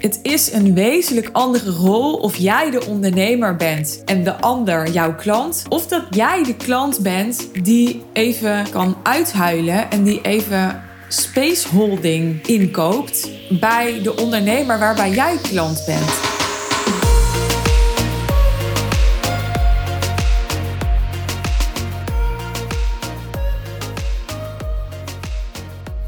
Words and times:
Het 0.00 0.18
is 0.22 0.52
een 0.52 0.74
wezenlijk 0.74 1.28
andere 1.32 1.70
rol 1.70 2.14
of 2.14 2.36
jij 2.36 2.70
de 2.70 2.86
ondernemer 2.86 3.56
bent 3.56 4.02
en 4.04 4.24
de 4.24 4.40
ander 4.40 4.90
jouw 4.90 5.14
klant. 5.14 5.64
Of 5.68 5.86
dat 5.86 6.02
jij 6.10 6.42
de 6.42 6.56
klant 6.56 6.98
bent 7.02 7.48
die 7.64 8.02
even 8.12 8.70
kan 8.70 8.96
uithuilen 9.02 9.90
en 9.90 10.02
die 10.02 10.20
even 10.20 10.82
space 11.08 11.68
holding 11.68 12.46
inkoopt 12.46 13.28
bij 13.60 14.02
de 14.02 14.16
ondernemer 14.16 14.78
waarbij 14.78 15.10
jij 15.10 15.36
klant 15.42 15.82
bent. 15.86 16.10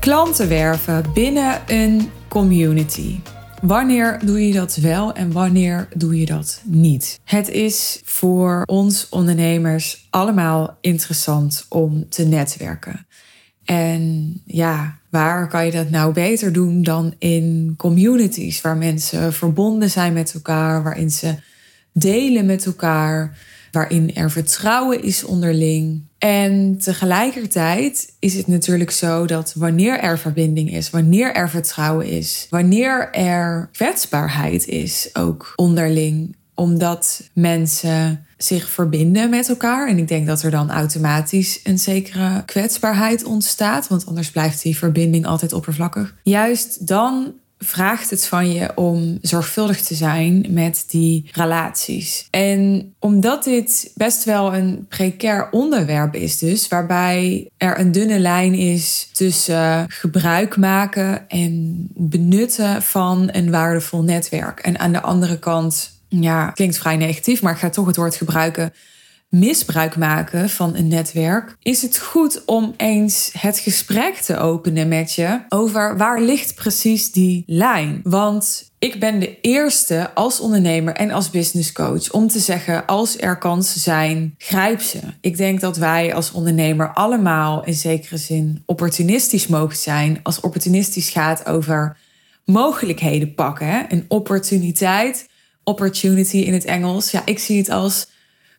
Klanten 0.01 0.48
werven 0.48 1.04
binnen 1.15 1.62
een 1.66 2.10
community. 2.29 3.18
Wanneer 3.62 4.19
doe 4.25 4.47
je 4.47 4.52
dat 4.52 4.77
wel 4.77 5.12
en 5.12 5.33
wanneer 5.33 5.89
doe 5.95 6.19
je 6.19 6.27
dat 6.27 6.61
niet? 6.65 7.21
Het 7.25 7.48
is 7.48 8.01
voor 8.05 8.62
ons 8.66 9.09
ondernemers 9.09 10.07
allemaal 10.11 10.79
interessant 10.80 11.66
om 11.69 12.09
te 12.09 12.25
netwerken. 12.25 13.07
En 13.65 14.33
ja, 14.47 14.98
waar 15.11 15.48
kan 15.48 15.65
je 15.65 15.73
dat 15.73 15.91
nou 15.91 16.12
beter 16.12 16.52
doen 16.52 16.83
dan 16.83 17.15
in 17.19 17.75
communities 17.77 18.61
waar 18.61 18.77
mensen 18.77 19.33
verbonden 19.33 19.91
zijn 19.91 20.13
met 20.13 20.35
elkaar, 20.35 20.83
waarin 20.83 21.10
ze 21.10 21.35
delen 21.93 22.47
met 22.47 22.66
elkaar, 22.66 23.38
waarin 23.71 24.15
er 24.15 24.30
vertrouwen 24.30 25.02
is 25.02 25.24
onderling. 25.24 26.02
En 26.22 26.78
tegelijkertijd 26.78 28.12
is 28.18 28.34
het 28.34 28.46
natuurlijk 28.46 28.90
zo 28.90 29.26
dat 29.26 29.52
wanneer 29.56 29.98
er 29.98 30.18
verbinding 30.18 30.73
is, 30.73 30.90
wanneer 30.90 31.34
er 31.34 31.51
vertrouwen 31.51 32.06
is, 32.06 32.46
wanneer 32.51 33.10
er 33.10 33.68
kwetsbaarheid 33.73 34.66
is, 34.66 35.10
ook 35.12 35.52
onderling, 35.56 36.37
omdat 36.54 37.30
mensen 37.32 38.26
zich 38.37 38.68
verbinden 38.68 39.30
met 39.30 39.48
elkaar. 39.48 39.88
En 39.88 39.98
ik 39.98 40.09
denk 40.09 40.26
dat 40.26 40.42
er 40.42 40.51
dan 40.51 40.70
automatisch 40.70 41.60
een 41.64 41.79
zekere 41.79 42.42
kwetsbaarheid 42.45 43.24
ontstaat, 43.24 43.88
want 43.88 44.07
anders 44.07 44.30
blijft 44.30 44.62
die 44.62 44.79
verbinding 44.79 45.26
altijd 45.26 45.52
oppervlakkig. 45.52 46.14
Juist 46.23 46.86
dan 46.86 47.32
vraagt 47.63 48.10
het 48.10 48.27
van 48.27 48.52
je 48.52 48.71
om 48.74 49.18
zorgvuldig 49.21 49.80
te 49.80 49.95
zijn 49.95 50.46
met 50.49 50.85
die 50.88 51.30
relaties. 51.32 52.27
En 52.30 52.95
omdat 52.99 53.45
dit 53.45 53.93
best 53.95 54.24
wel 54.24 54.54
een 54.54 54.87
precair 54.88 55.49
onderwerp 55.51 56.15
is, 56.15 56.38
dus 56.38 56.69
waarbij 56.69 57.51
er 57.57 57.79
een 57.79 57.93
dunne 57.93 58.19
lijn 58.19 58.54
is 58.54 59.09
tussen 59.13 59.85
gebruik 59.88 60.57
maken 60.57 61.29
en 61.29 61.87
benutten 61.95 62.82
van 62.82 63.29
een 63.32 63.51
waardevol 63.51 64.03
netwerk. 64.03 64.60
En 64.60 64.78
aan 64.78 64.93
de 64.93 65.00
andere 65.00 65.38
kant, 65.38 65.91
ja, 66.09 66.50
klinkt 66.50 66.78
vrij 66.78 66.97
negatief, 66.97 67.43
maar 67.43 67.53
ik 67.53 67.59
ga 67.59 67.71
toch 67.71 67.87
het 67.87 67.97
woord 67.97 68.16
gebruiken 68.16 68.72
misbruik 69.33 69.97
maken 69.97 70.50
van 70.50 70.77
een 70.77 70.88
netwerk, 70.88 71.56
is 71.62 71.83
het 71.83 71.99
goed 71.99 72.44
om 72.44 72.75
eens 72.77 73.31
het 73.38 73.59
gesprek 73.59 74.15
te 74.15 74.38
openen 74.38 74.88
met 74.88 75.12
je 75.12 75.41
over 75.49 75.97
waar 75.97 76.21
ligt 76.21 76.55
precies 76.55 77.12
die 77.12 77.43
lijn. 77.47 78.00
Want 78.03 78.71
ik 78.78 79.00
ben 79.00 79.19
de 79.19 79.41
eerste 79.41 80.15
als 80.15 80.41
ondernemer 80.41 80.94
en 80.94 81.10
als 81.10 81.31
business 81.31 81.72
coach 81.72 82.10
om 82.10 82.28
te 82.28 82.38
zeggen: 82.38 82.87
als 82.87 83.19
er 83.19 83.38
kansen 83.38 83.81
zijn, 83.81 84.34
grijp 84.38 84.81
ze. 84.81 84.99
Ik 85.21 85.37
denk 85.37 85.60
dat 85.60 85.77
wij 85.77 86.15
als 86.15 86.33
ondernemer 86.33 86.93
allemaal 86.93 87.65
in 87.65 87.75
zekere 87.75 88.16
zin 88.16 88.62
opportunistisch 88.66 89.47
mogen 89.47 89.77
zijn. 89.77 90.21
Als 90.22 90.41
opportunistisch 90.41 91.10
gaat 91.10 91.47
over 91.47 91.97
mogelijkheden 92.44 93.34
pakken. 93.34 93.84
Een 93.88 94.04
opportuniteit, 94.09 95.28
opportunity 95.65 96.37
in 96.37 96.53
het 96.53 96.65
Engels. 96.65 97.10
Ja, 97.10 97.22
ik 97.25 97.38
zie 97.38 97.59
het 97.59 97.71
als 97.71 98.06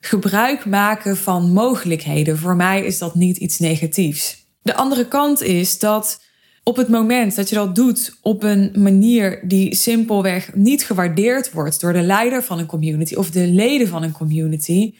gebruik 0.05 0.65
maken 0.65 1.17
van 1.17 1.51
mogelijkheden. 1.51 2.37
Voor 2.37 2.55
mij 2.55 2.85
is 2.85 2.97
dat 2.97 3.15
niet 3.15 3.37
iets 3.37 3.59
negatiefs. 3.59 4.45
De 4.61 4.75
andere 4.75 5.07
kant 5.07 5.41
is 5.41 5.79
dat 5.79 6.21
op 6.63 6.75
het 6.75 6.87
moment 6.87 7.35
dat 7.35 7.49
je 7.49 7.55
dat 7.55 7.75
doet 7.75 8.17
op 8.21 8.43
een 8.43 8.71
manier 8.75 9.47
die 9.47 9.75
simpelweg 9.75 10.55
niet 10.55 10.85
gewaardeerd 10.85 11.51
wordt 11.51 11.81
door 11.81 11.93
de 11.93 12.01
leider 12.01 12.43
van 12.43 12.59
een 12.59 12.65
community 12.65 13.15
of 13.15 13.29
de 13.29 13.47
leden 13.47 13.87
van 13.87 14.03
een 14.03 14.11
community. 14.11 14.93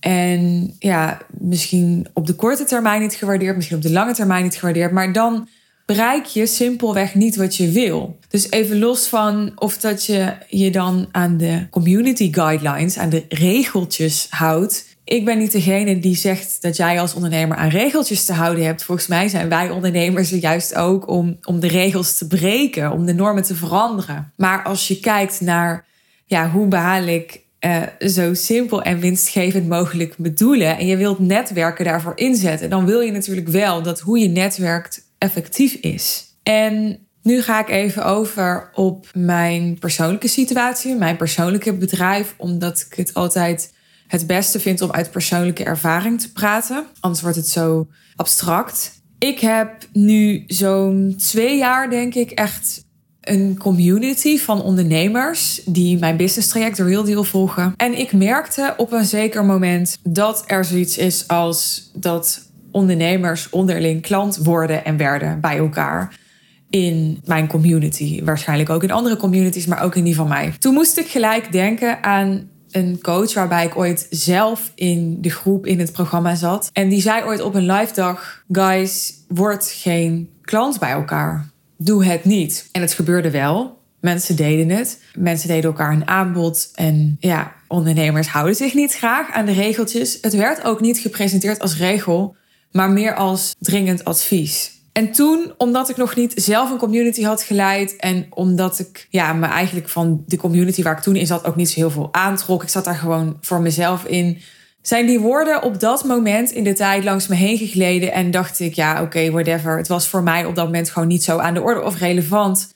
En 0.00 0.74
ja, 0.78 1.20
misschien 1.38 2.06
op 2.12 2.26
de 2.26 2.34
korte 2.34 2.64
termijn 2.64 3.00
niet 3.00 3.14
gewaardeerd, 3.14 3.56
misschien 3.56 3.76
op 3.76 3.82
de 3.82 3.90
lange 3.90 4.14
termijn 4.14 4.42
niet 4.42 4.56
gewaardeerd, 4.56 4.92
maar 4.92 5.12
dan 5.12 5.48
bereik 5.86 6.24
je 6.24 6.46
simpelweg 6.46 7.14
niet 7.14 7.36
wat 7.36 7.56
je 7.56 7.70
wil. 7.70 8.18
Dus 8.28 8.50
even 8.50 8.78
los 8.78 9.06
van 9.06 9.52
of 9.54 9.78
dat 9.78 10.04
je 10.04 10.32
je 10.48 10.70
dan 10.70 11.08
aan 11.12 11.36
de 11.36 11.66
community 11.70 12.32
guidelines, 12.32 12.98
aan 12.98 13.08
de 13.08 13.24
regeltjes 13.28 14.26
houdt. 14.30 14.92
Ik 15.04 15.24
ben 15.24 15.38
niet 15.38 15.52
degene 15.52 15.98
die 15.98 16.16
zegt 16.16 16.62
dat 16.62 16.76
jij 16.76 17.00
als 17.00 17.14
ondernemer 17.14 17.56
aan 17.56 17.68
regeltjes 17.68 18.24
te 18.24 18.32
houden 18.32 18.64
hebt. 18.64 18.82
Volgens 18.82 19.06
mij 19.06 19.28
zijn 19.28 19.48
wij 19.48 19.70
ondernemers 19.70 20.32
er 20.32 20.38
juist 20.38 20.74
ook 20.74 21.08
om, 21.08 21.38
om 21.42 21.60
de 21.60 21.68
regels 21.68 22.18
te 22.18 22.26
breken, 22.26 22.92
om 22.92 23.06
de 23.06 23.14
normen 23.14 23.42
te 23.42 23.54
veranderen. 23.54 24.32
Maar 24.36 24.62
als 24.62 24.88
je 24.88 25.00
kijkt 25.00 25.40
naar 25.40 25.86
ja, 26.26 26.50
hoe 26.50 26.68
behaal 26.68 27.06
ik 27.06 27.42
uh, 27.60 27.82
zo 28.08 28.34
simpel 28.34 28.82
en 28.82 28.98
winstgevend 28.98 29.68
mogelijk 29.68 30.16
bedoelen 30.16 30.78
en 30.78 30.86
je 30.86 30.96
wilt 30.96 31.18
netwerken 31.18 31.84
daarvoor 31.84 32.12
inzetten, 32.14 32.70
dan 32.70 32.86
wil 32.86 33.00
je 33.00 33.12
natuurlijk 33.12 33.48
wel 33.48 33.82
dat 33.82 34.00
hoe 34.00 34.18
je 34.18 34.28
netwerkt 34.28 35.03
effectief 35.24 35.74
is. 35.74 36.24
En 36.42 36.98
nu 37.22 37.42
ga 37.42 37.60
ik 37.60 37.68
even 37.68 38.04
over 38.04 38.70
op 38.74 39.06
mijn 39.14 39.78
persoonlijke 39.78 40.28
situatie, 40.28 40.94
mijn 40.94 41.16
persoonlijke 41.16 41.72
bedrijf, 41.72 42.34
omdat 42.36 42.86
ik 42.90 42.96
het 42.96 43.14
altijd 43.14 43.72
het 44.06 44.26
beste 44.26 44.60
vind 44.60 44.80
om 44.80 44.90
uit 44.90 45.10
persoonlijke 45.10 45.64
ervaring 45.64 46.20
te 46.20 46.32
praten. 46.32 46.86
Anders 47.00 47.22
wordt 47.22 47.36
het 47.36 47.48
zo 47.48 47.86
abstract. 48.16 49.02
Ik 49.18 49.38
heb 49.38 49.88
nu 49.92 50.44
zo'n 50.46 51.14
twee 51.18 51.58
jaar, 51.58 51.90
denk 51.90 52.14
ik, 52.14 52.30
echt 52.30 52.84
een 53.20 53.58
community 53.58 54.38
van 54.38 54.62
ondernemers 54.62 55.60
die 55.64 55.98
mijn 55.98 56.16
business 56.16 56.48
traject, 56.48 56.78
Real 56.78 57.04
Deal, 57.04 57.24
volgen. 57.24 57.74
En 57.76 57.98
ik 57.98 58.12
merkte 58.12 58.74
op 58.76 58.92
een 58.92 59.04
zeker 59.04 59.44
moment 59.44 59.98
dat 60.02 60.44
er 60.46 60.64
zoiets 60.64 60.98
is 60.98 61.28
als 61.28 61.90
dat 61.94 62.52
ondernemers 62.74 63.50
onderling 63.50 64.02
klant 64.02 64.36
worden 64.36 64.84
en 64.84 64.96
werden 64.96 65.40
bij 65.40 65.56
elkaar. 65.56 66.22
In 66.70 67.20
mijn 67.24 67.46
community. 67.46 68.24
Waarschijnlijk 68.24 68.70
ook 68.70 68.82
in 68.82 68.90
andere 68.90 69.16
communities, 69.16 69.66
maar 69.66 69.82
ook 69.82 69.94
in 69.94 70.04
die 70.04 70.14
van 70.14 70.28
mij. 70.28 70.54
Toen 70.58 70.74
moest 70.74 70.98
ik 70.98 71.06
gelijk 71.06 71.52
denken 71.52 72.02
aan 72.02 72.48
een 72.70 72.98
coach 73.02 73.34
waarbij 73.34 73.64
ik 73.64 73.76
ooit 73.76 74.06
zelf 74.10 74.72
in 74.74 75.18
de 75.20 75.30
groep 75.30 75.66
in 75.66 75.78
het 75.78 75.92
programma 75.92 76.34
zat. 76.34 76.70
En 76.72 76.88
die 76.88 77.00
zei 77.00 77.24
ooit 77.24 77.42
op 77.42 77.54
een 77.54 77.66
live 77.66 77.94
dag: 77.94 78.44
Guys, 78.50 79.12
word 79.28 79.66
geen 79.66 80.30
klant 80.40 80.78
bij 80.78 80.90
elkaar. 80.90 81.48
Doe 81.76 82.04
het 82.04 82.24
niet. 82.24 82.68
En 82.72 82.80
het 82.80 82.92
gebeurde 82.92 83.30
wel. 83.30 83.82
Mensen 84.00 84.36
deden 84.36 84.76
het. 84.76 85.02
Mensen 85.18 85.48
deden 85.48 85.64
elkaar 85.64 85.92
een 85.92 86.08
aanbod. 86.08 86.70
En 86.74 87.16
ja, 87.20 87.52
ondernemers 87.68 88.28
houden 88.28 88.54
zich 88.54 88.74
niet 88.74 88.94
graag 88.94 89.32
aan 89.32 89.46
de 89.46 89.52
regeltjes. 89.52 90.18
Het 90.20 90.34
werd 90.34 90.64
ook 90.64 90.80
niet 90.80 90.98
gepresenteerd 90.98 91.60
als 91.60 91.78
regel 91.78 92.36
maar 92.76 92.90
meer 92.90 93.14
als 93.14 93.54
dringend 93.58 94.04
advies. 94.04 94.72
En 94.92 95.12
toen, 95.12 95.52
omdat 95.56 95.88
ik 95.88 95.96
nog 95.96 96.16
niet 96.16 96.32
zelf 96.36 96.70
een 96.70 96.78
community 96.78 97.22
had 97.22 97.42
geleid 97.42 97.96
en 97.96 98.26
omdat 98.30 98.78
ik 98.78 99.06
ja, 99.10 99.32
me 99.32 99.46
eigenlijk 99.46 99.88
van 99.88 100.22
de 100.26 100.36
community 100.36 100.82
waar 100.82 100.96
ik 100.96 101.02
toen 101.02 101.16
in 101.16 101.26
zat 101.26 101.44
ook 101.44 101.56
niet 101.56 101.70
zo 101.70 101.80
heel 101.80 101.90
veel 101.90 102.08
aantrok, 102.12 102.62
ik 102.62 102.68
zat 102.68 102.84
daar 102.84 102.94
gewoon 102.94 103.36
voor 103.40 103.60
mezelf 103.60 104.04
in, 104.04 104.38
zijn 104.82 105.06
die 105.06 105.20
woorden 105.20 105.62
op 105.62 105.80
dat 105.80 106.04
moment 106.04 106.50
in 106.50 106.64
de 106.64 106.72
tijd 106.72 107.04
langs 107.04 107.26
me 107.26 107.34
heen 107.34 107.58
gegleden 107.58 108.12
en 108.12 108.30
dacht 108.30 108.60
ik, 108.60 108.74
ja, 108.74 109.02
oké, 109.02 109.30
whatever. 109.30 109.76
Het 109.76 109.88
was 109.88 110.08
voor 110.08 110.22
mij 110.22 110.44
op 110.44 110.54
dat 110.54 110.64
moment 110.64 110.90
gewoon 110.90 111.08
niet 111.08 111.24
zo 111.24 111.38
aan 111.38 111.54
de 111.54 111.62
orde 111.62 111.82
of 111.82 111.98
relevant. 111.98 112.74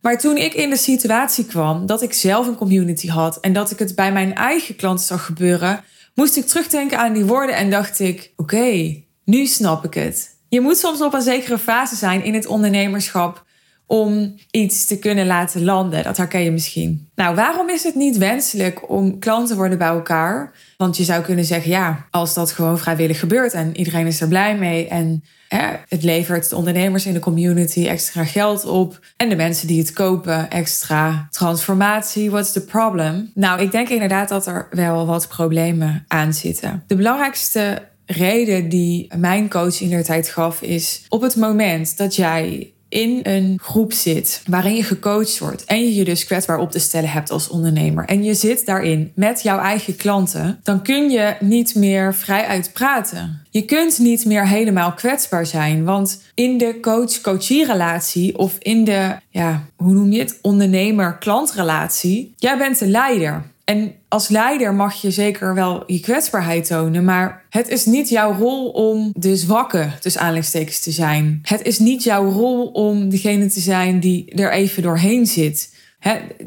Maar 0.00 0.18
toen 0.18 0.36
ik 0.36 0.54
in 0.54 0.70
de 0.70 0.76
situatie 0.76 1.44
kwam 1.44 1.86
dat 1.86 2.02
ik 2.02 2.12
zelf 2.12 2.46
een 2.46 2.56
community 2.56 3.08
had 3.08 3.40
en 3.40 3.52
dat 3.52 3.70
ik 3.70 3.78
het 3.78 3.94
bij 3.94 4.12
mijn 4.12 4.34
eigen 4.34 4.76
klanten 4.76 5.06
zag 5.06 5.24
gebeuren, 5.24 5.84
moest 6.14 6.36
ik 6.36 6.46
terugdenken 6.46 6.98
aan 6.98 7.12
die 7.12 7.24
woorden 7.24 7.56
en 7.56 7.70
dacht 7.70 7.98
ik, 7.98 8.32
oké, 8.36 9.04
nu 9.26 9.46
snap 9.46 9.84
ik 9.84 9.94
het. 9.94 10.34
Je 10.48 10.60
moet 10.60 10.78
soms 10.78 11.02
op 11.02 11.14
een 11.14 11.22
zekere 11.22 11.58
fase 11.58 11.96
zijn 11.96 12.24
in 12.24 12.34
het 12.34 12.46
ondernemerschap 12.46 13.44
om 13.86 14.34
iets 14.50 14.86
te 14.86 14.98
kunnen 14.98 15.26
laten 15.26 15.64
landen. 15.64 16.04
Dat 16.04 16.16
herken 16.16 16.40
je 16.40 16.50
misschien. 16.50 17.08
Nou, 17.14 17.34
waarom 17.34 17.68
is 17.68 17.82
het 17.82 17.94
niet 17.94 18.16
wenselijk 18.16 18.90
om 18.90 19.18
klant 19.18 19.48
te 19.48 19.56
worden 19.56 19.78
bij 19.78 19.88
elkaar? 19.88 20.52
Want 20.76 20.96
je 20.96 21.04
zou 21.04 21.22
kunnen 21.22 21.44
zeggen, 21.44 21.70
ja, 21.70 22.06
als 22.10 22.34
dat 22.34 22.52
gewoon 22.52 22.78
vrijwillig 22.78 23.18
gebeurt 23.18 23.52
en 23.52 23.76
iedereen 23.76 24.06
is 24.06 24.20
er 24.20 24.28
blij 24.28 24.56
mee 24.56 24.88
en 24.88 25.24
hè, 25.48 25.76
het 25.88 26.02
levert 26.02 26.50
de 26.50 26.56
ondernemers 26.56 27.06
in 27.06 27.12
de 27.12 27.20
community 27.20 27.86
extra 27.86 28.24
geld 28.24 28.64
op 28.64 29.00
en 29.16 29.28
de 29.28 29.36
mensen 29.36 29.66
die 29.66 29.78
het 29.78 29.92
kopen 29.92 30.50
extra 30.50 31.28
transformatie, 31.30 32.30
what's 32.30 32.52
the 32.52 32.64
problem? 32.64 33.30
Nou, 33.34 33.60
ik 33.60 33.70
denk 33.70 33.88
inderdaad 33.88 34.28
dat 34.28 34.46
er 34.46 34.66
wel 34.70 35.06
wat 35.06 35.28
problemen 35.28 36.04
aan 36.08 36.32
zitten. 36.32 36.84
De 36.86 36.96
belangrijkste 36.96 37.82
reden 38.06 38.68
die 38.68 39.06
mijn 39.16 39.48
coach 39.48 39.80
in 39.80 39.90
de 39.90 40.02
tijd 40.02 40.28
gaf 40.28 40.62
is 40.62 41.04
op 41.08 41.22
het 41.22 41.36
moment 41.36 41.96
dat 41.96 42.16
jij 42.16 42.70
in 42.88 43.20
een 43.22 43.58
groep 43.62 43.92
zit 43.92 44.42
waarin 44.46 44.74
je 44.74 44.82
gecoacht 44.82 45.38
wordt 45.38 45.64
en 45.64 45.80
je 45.80 45.94
je 45.94 46.04
dus 46.04 46.24
kwetsbaar 46.24 46.58
op 46.58 46.70
te 46.70 46.78
stellen 46.78 47.10
hebt 47.10 47.30
als 47.30 47.48
ondernemer 47.48 48.04
en 48.04 48.24
je 48.24 48.34
zit 48.34 48.66
daarin 48.66 49.12
met 49.14 49.42
jouw 49.42 49.58
eigen 49.58 49.96
klanten, 49.96 50.60
dan 50.62 50.82
kun 50.82 51.10
je 51.10 51.36
niet 51.40 51.74
meer 51.74 52.14
vrij 52.14 52.64
praten. 52.72 53.42
Je 53.50 53.64
kunt 53.64 53.98
niet 53.98 54.24
meer 54.24 54.48
helemaal 54.48 54.92
kwetsbaar 54.92 55.46
zijn, 55.46 55.84
want 55.84 56.22
in 56.34 56.58
de 56.58 56.78
coach-coachie 56.80 57.66
relatie 57.66 58.38
of 58.38 58.56
in 58.58 58.84
de, 58.84 59.16
ja, 59.30 59.64
hoe 59.76 59.92
noem 59.92 60.12
je 60.12 60.18
het, 60.18 60.38
ondernemer-klantrelatie, 60.42 62.34
jij 62.36 62.58
bent 62.58 62.78
de 62.78 62.88
leider. 62.88 63.42
En 63.66 63.94
als 64.08 64.28
leider 64.28 64.74
mag 64.74 65.00
je 65.00 65.10
zeker 65.10 65.54
wel 65.54 65.82
je 65.86 66.00
kwetsbaarheid 66.00 66.66
tonen, 66.66 67.04
maar 67.04 67.44
het 67.50 67.68
is 67.68 67.84
niet 67.84 68.08
jouw 68.08 68.32
rol 68.32 68.68
om 68.68 69.12
de 69.16 69.36
zwakke, 69.36 69.90
tussen 70.00 70.20
aanleidingstekens, 70.20 70.80
te 70.80 70.90
zijn. 70.90 71.38
Het 71.42 71.62
is 71.62 71.78
niet 71.78 72.02
jouw 72.02 72.30
rol 72.30 72.66
om 72.66 73.08
degene 73.08 73.46
te 73.46 73.60
zijn 73.60 74.00
die 74.00 74.30
er 74.30 74.52
even 74.52 74.82
doorheen 74.82 75.26
zit. 75.26 75.74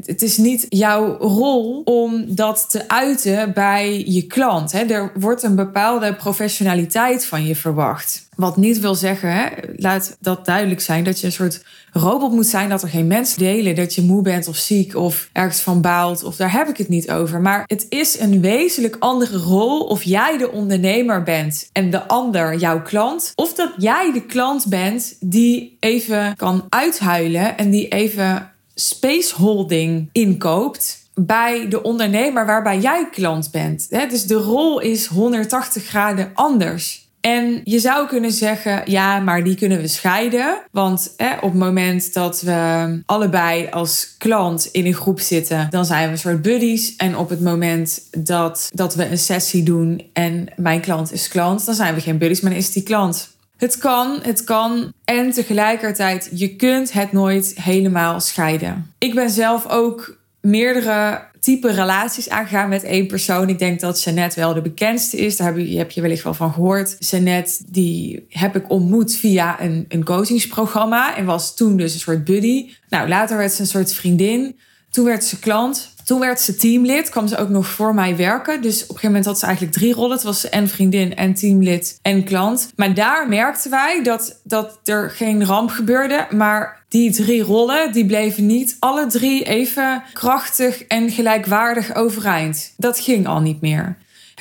Het 0.04 0.22
is 0.22 0.36
niet 0.36 0.66
jouw 0.68 1.16
rol 1.18 1.82
om 1.84 2.34
dat 2.34 2.66
te 2.70 2.88
uiten 2.88 3.52
bij 3.52 4.04
je 4.06 4.22
klant. 4.22 4.72
Er 4.72 5.12
wordt 5.14 5.42
een 5.42 5.54
bepaalde 5.54 6.14
professionaliteit 6.14 7.26
van 7.26 7.46
je 7.46 7.56
verwacht. 7.56 8.28
Wat 8.36 8.56
niet 8.56 8.80
wil 8.80 8.94
zeggen, 8.94 9.52
laat 9.76 10.16
dat 10.20 10.44
duidelijk 10.44 10.80
zijn, 10.80 11.04
dat 11.04 11.20
je 11.20 11.26
een 11.26 11.32
soort 11.32 11.64
robot 11.92 12.32
moet 12.32 12.46
zijn, 12.46 12.68
dat 12.68 12.82
er 12.82 12.88
geen 12.88 13.06
mensen 13.06 13.38
delen, 13.38 13.74
dat 13.74 13.94
je 13.94 14.02
moe 14.02 14.22
bent 14.22 14.48
of 14.48 14.56
ziek 14.56 14.96
of 14.96 15.28
ergens 15.32 15.60
van 15.60 15.80
baalt, 15.80 16.22
of 16.24 16.36
daar 16.36 16.52
heb 16.52 16.68
ik 16.68 16.76
het 16.76 16.88
niet 16.88 17.10
over. 17.10 17.40
Maar 17.40 17.62
het 17.66 17.86
is 17.88 18.20
een 18.20 18.40
wezenlijk 18.40 18.96
andere 18.98 19.36
rol 19.36 19.80
of 19.80 20.02
jij 20.02 20.38
de 20.38 20.50
ondernemer 20.50 21.22
bent 21.22 21.68
en 21.72 21.90
de 21.90 22.06
ander 22.06 22.56
jouw 22.56 22.82
klant, 22.82 23.32
of 23.34 23.54
dat 23.54 23.70
jij 23.76 24.12
de 24.12 24.26
klant 24.26 24.66
bent 24.66 25.16
die 25.20 25.76
even 25.80 26.36
kan 26.36 26.64
uithuilen 26.68 27.56
en 27.58 27.70
die 27.70 27.88
even 27.88 28.49
spaceholding 28.80 30.08
inkoopt 30.12 30.98
bij 31.14 31.68
de 31.68 31.82
ondernemer 31.82 32.46
waarbij 32.46 32.78
jij 32.78 33.08
klant 33.10 33.50
bent. 33.50 33.90
Dus 33.90 34.26
de 34.26 34.34
rol 34.34 34.80
is 34.80 35.06
180 35.06 35.84
graden 35.84 36.30
anders. 36.34 37.08
En 37.20 37.60
je 37.64 37.78
zou 37.78 38.08
kunnen 38.08 38.32
zeggen, 38.32 38.82
ja, 38.84 39.18
maar 39.18 39.44
die 39.44 39.54
kunnen 39.54 39.80
we 39.80 39.88
scheiden. 39.88 40.62
Want 40.70 41.14
op 41.40 41.50
het 41.50 41.60
moment 41.60 42.14
dat 42.14 42.40
we 42.40 43.02
allebei 43.06 43.68
als 43.70 44.14
klant 44.18 44.68
in 44.72 44.86
een 44.86 44.94
groep 44.94 45.20
zitten, 45.20 45.66
dan 45.70 45.84
zijn 45.84 46.06
we 46.06 46.12
een 46.12 46.18
soort 46.18 46.42
buddies. 46.42 46.96
En 46.96 47.16
op 47.16 47.28
het 47.28 47.40
moment 47.40 48.08
dat, 48.10 48.70
dat 48.74 48.94
we 48.94 49.10
een 49.10 49.18
sessie 49.18 49.62
doen 49.62 50.02
en 50.12 50.46
mijn 50.56 50.80
klant 50.80 51.12
is 51.12 51.28
klant, 51.28 51.66
dan 51.66 51.74
zijn 51.74 51.94
we 51.94 52.00
geen 52.00 52.18
buddies, 52.18 52.40
maar 52.40 52.50
dan 52.50 52.60
is 52.60 52.72
die 52.72 52.82
klant. 52.82 53.29
Het 53.60 53.78
kan, 53.78 54.18
het 54.22 54.44
kan. 54.44 54.92
En 55.04 55.30
tegelijkertijd, 55.30 56.30
je 56.34 56.56
kunt 56.56 56.92
het 56.92 57.12
nooit 57.12 57.54
helemaal 57.62 58.20
scheiden. 58.20 58.92
Ik 58.98 59.14
ben 59.14 59.30
zelf 59.30 59.68
ook 59.68 60.18
meerdere 60.40 61.22
type 61.40 61.70
relaties 61.70 62.28
aangegaan 62.28 62.68
met 62.68 62.82
één 62.82 63.06
persoon. 63.06 63.48
Ik 63.48 63.58
denk 63.58 63.80
dat 63.80 64.02
Jeannette 64.02 64.40
wel 64.40 64.54
de 64.54 64.62
bekendste 64.62 65.16
is. 65.16 65.36
Daar 65.36 65.46
heb 65.46 65.66
je, 65.66 65.78
heb 65.78 65.90
je 65.90 66.00
wellicht 66.00 66.24
wel 66.24 66.34
van 66.34 66.52
gehoord. 66.52 66.96
Jeannette, 66.98 67.52
die 67.68 68.26
heb 68.28 68.56
ik 68.56 68.70
ontmoet 68.70 69.16
via 69.16 69.60
een, 69.60 69.84
een 69.88 70.04
coachingsprogramma. 70.04 71.16
En 71.16 71.24
was 71.24 71.56
toen 71.56 71.76
dus 71.76 71.94
een 71.94 72.00
soort 72.00 72.24
buddy. 72.24 72.70
Nou, 72.88 73.08
later 73.08 73.36
werd 73.36 73.52
ze 73.52 73.60
een 73.60 73.66
soort 73.66 73.92
vriendin. 73.92 74.58
Toen 74.90 75.04
werd 75.04 75.24
ze 75.24 75.38
klant. 75.38 75.88
Toen 76.04 76.20
werd 76.20 76.40
ze 76.40 76.54
teamlid, 76.54 77.08
kwam 77.08 77.28
ze 77.28 77.36
ook 77.36 77.48
nog 77.48 77.66
voor 77.66 77.94
mij 77.94 78.16
werken. 78.16 78.62
Dus 78.62 78.74
op 78.74 78.80
een 78.80 78.86
gegeven 78.86 79.06
moment 79.06 79.24
had 79.24 79.38
ze 79.38 79.46
eigenlijk 79.46 79.76
drie 79.76 79.94
rollen. 79.94 80.12
Het 80.12 80.22
was 80.22 80.48
en 80.48 80.68
vriendin 80.68 81.16
en 81.16 81.34
teamlid 81.34 81.98
en 82.02 82.24
klant. 82.24 82.72
Maar 82.76 82.94
daar 82.94 83.28
merkten 83.28 83.70
wij 83.70 84.02
dat, 84.02 84.40
dat 84.44 84.78
er 84.84 85.10
geen 85.10 85.44
ramp 85.44 85.70
gebeurde. 85.70 86.26
Maar 86.30 86.84
die 86.88 87.12
drie 87.12 87.42
rollen, 87.42 87.92
die 87.92 88.06
bleven 88.06 88.46
niet 88.46 88.76
alle 88.78 89.06
drie 89.06 89.44
even 89.44 90.02
krachtig 90.12 90.84
en 90.84 91.10
gelijkwaardig 91.10 91.94
overeind. 91.94 92.72
Dat 92.76 93.00
ging 93.00 93.26
al 93.26 93.40
niet 93.40 93.60
meer 93.60 93.96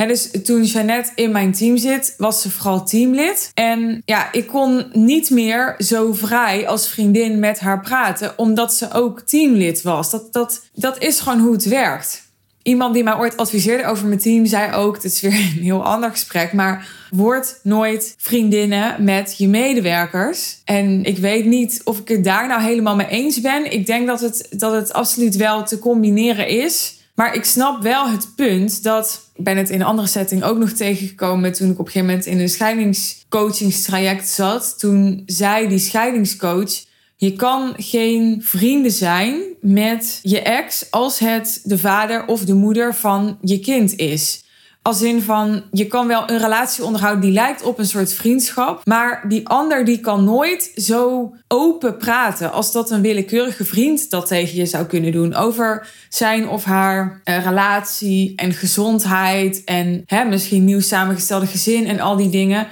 dus 0.08 0.30
toen 0.44 0.64
Jeannette 0.64 1.12
in 1.16 1.32
mijn 1.32 1.52
team 1.52 1.78
zit, 1.78 2.14
was 2.18 2.42
ze 2.42 2.52
vooral 2.52 2.86
teamlid. 2.86 3.52
En 3.54 4.02
ja, 4.06 4.32
ik 4.32 4.48
kon 4.48 4.90
niet 4.94 5.30
meer 5.30 5.76
zo 5.78 6.14
vrij 6.14 6.68
als 6.68 6.88
vriendin 6.88 7.40
met 7.40 7.60
haar 7.60 7.80
praten, 7.80 8.34
omdat 8.38 8.74
ze 8.74 8.92
ook 8.92 9.22
teamlid 9.22 9.82
was. 9.82 10.12
Dat, 10.12 10.34
dat, 10.34 10.62
dat 10.74 11.04
is 11.04 11.20
gewoon 11.20 11.40
hoe 11.40 11.54
het 11.54 11.66
werkt. 11.66 12.28
Iemand 12.64 12.94
die 12.94 13.04
mij 13.04 13.18
ooit 13.18 13.38
adviseerde 13.38 13.86
over 13.86 14.08
mijn 14.08 14.20
team 14.20 14.46
zei 14.46 14.74
ook: 14.74 14.96
het 14.96 15.04
is 15.04 15.22
weer 15.22 15.32
een 15.58 15.64
heel 15.64 15.84
ander 15.84 16.10
gesprek, 16.10 16.54
maar 16.54 16.88
word 17.10 17.60
nooit 17.64 18.16
vriendinnen 18.18 19.04
met 19.04 19.36
je 19.38 19.48
medewerkers. 19.48 20.62
En 20.66 21.04
ik 21.04 21.18
weet 21.18 21.46
niet 21.46 21.82
of 21.84 22.00
ik 22.00 22.08
het 22.08 22.24
daar 22.24 22.48
nou 22.48 22.62
helemaal 22.62 22.96
mee 22.96 23.08
eens 23.08 23.42
ben. 23.42 23.72
Ik 23.72 23.86
denk 23.86 24.08
dat 24.08 24.22
het, 24.22 24.48
dat 24.50 24.74
het 24.74 24.94
absoluut 24.94 25.36
wel 25.36 25.64
te 25.64 25.80
combineren 25.80 26.48
is. 26.48 26.99
Maar 27.20 27.36
ik 27.36 27.46
snap 27.46 27.82
wel 27.82 28.10
het 28.10 28.36
punt 28.36 28.84
dat. 28.84 29.30
Ik 29.36 29.44
ben 29.44 29.58
het 29.58 29.70
in 29.70 29.80
een 29.80 29.86
andere 29.86 30.08
setting 30.08 30.44
ook 30.44 30.58
nog 30.58 30.70
tegengekomen 30.70 31.54
toen 31.54 31.72
ik 31.72 31.80
op 31.80 31.86
een 31.86 31.92
gegeven 31.92 32.08
moment 32.08 32.26
in 32.26 32.40
een 32.40 32.50
scheidingscoachingstraject 32.50 34.28
zat. 34.28 34.80
Toen 34.80 35.24
zei 35.26 35.68
die 35.68 35.80
scheidingscoach. 35.80 36.72
Je 37.16 37.34
kan 37.34 37.74
geen 37.78 38.42
vrienden 38.44 38.92
zijn 38.92 39.42
met 39.62 40.20
je 40.24 40.42
ex 40.42 40.92
als 40.92 41.20
het 41.20 41.62
de 41.64 41.78
vader 41.78 42.26
of 42.26 42.46
de 42.46 42.54
moeder 42.54 42.96
van 42.96 43.38
je 43.42 43.60
kind 43.60 43.96
is. 43.96 44.44
Als 44.82 45.02
in 45.02 45.22
van, 45.22 45.64
je 45.72 45.88
kan 45.88 46.08
wel 46.08 46.30
een 46.30 46.38
relatie 46.38 46.84
onderhouden 46.84 47.22
die 47.22 47.32
lijkt 47.32 47.64
op 47.64 47.80
een 47.80 47.86
soort 47.86 48.14
vriendschap. 48.14 48.86
Maar 48.86 49.26
die 49.28 49.48
ander 49.48 49.86
die 49.86 50.00
kan 50.00 50.24
nooit 50.24 50.72
zo 50.76 51.34
open 51.48 51.98
praten 51.98 52.52
als 52.52 52.72
dat 52.72 52.92
een 52.92 53.02
willekeurige 53.02 53.66
vriend 53.66 54.10
dat 54.10 54.28
tegen 54.28 54.56
je 54.56 54.66
zou 54.66 54.86
kunnen 54.86 55.12
doen. 55.12 55.36
Over 55.36 55.90
zijn 56.10 56.48
of 56.48 56.64
haar 56.64 57.22
uh, 57.26 57.44
relatie 57.44 58.34
en 58.36 58.54
gezondheid 58.54 59.64
en 59.64 60.04
hè, 60.06 60.26
misschien 60.26 60.66
nieuw 60.66 60.82
samengestelde 60.82 61.48
gezin 61.48 61.88
en 61.88 62.00
al 62.00 62.16
die 62.16 62.30
dingen. 62.30 62.68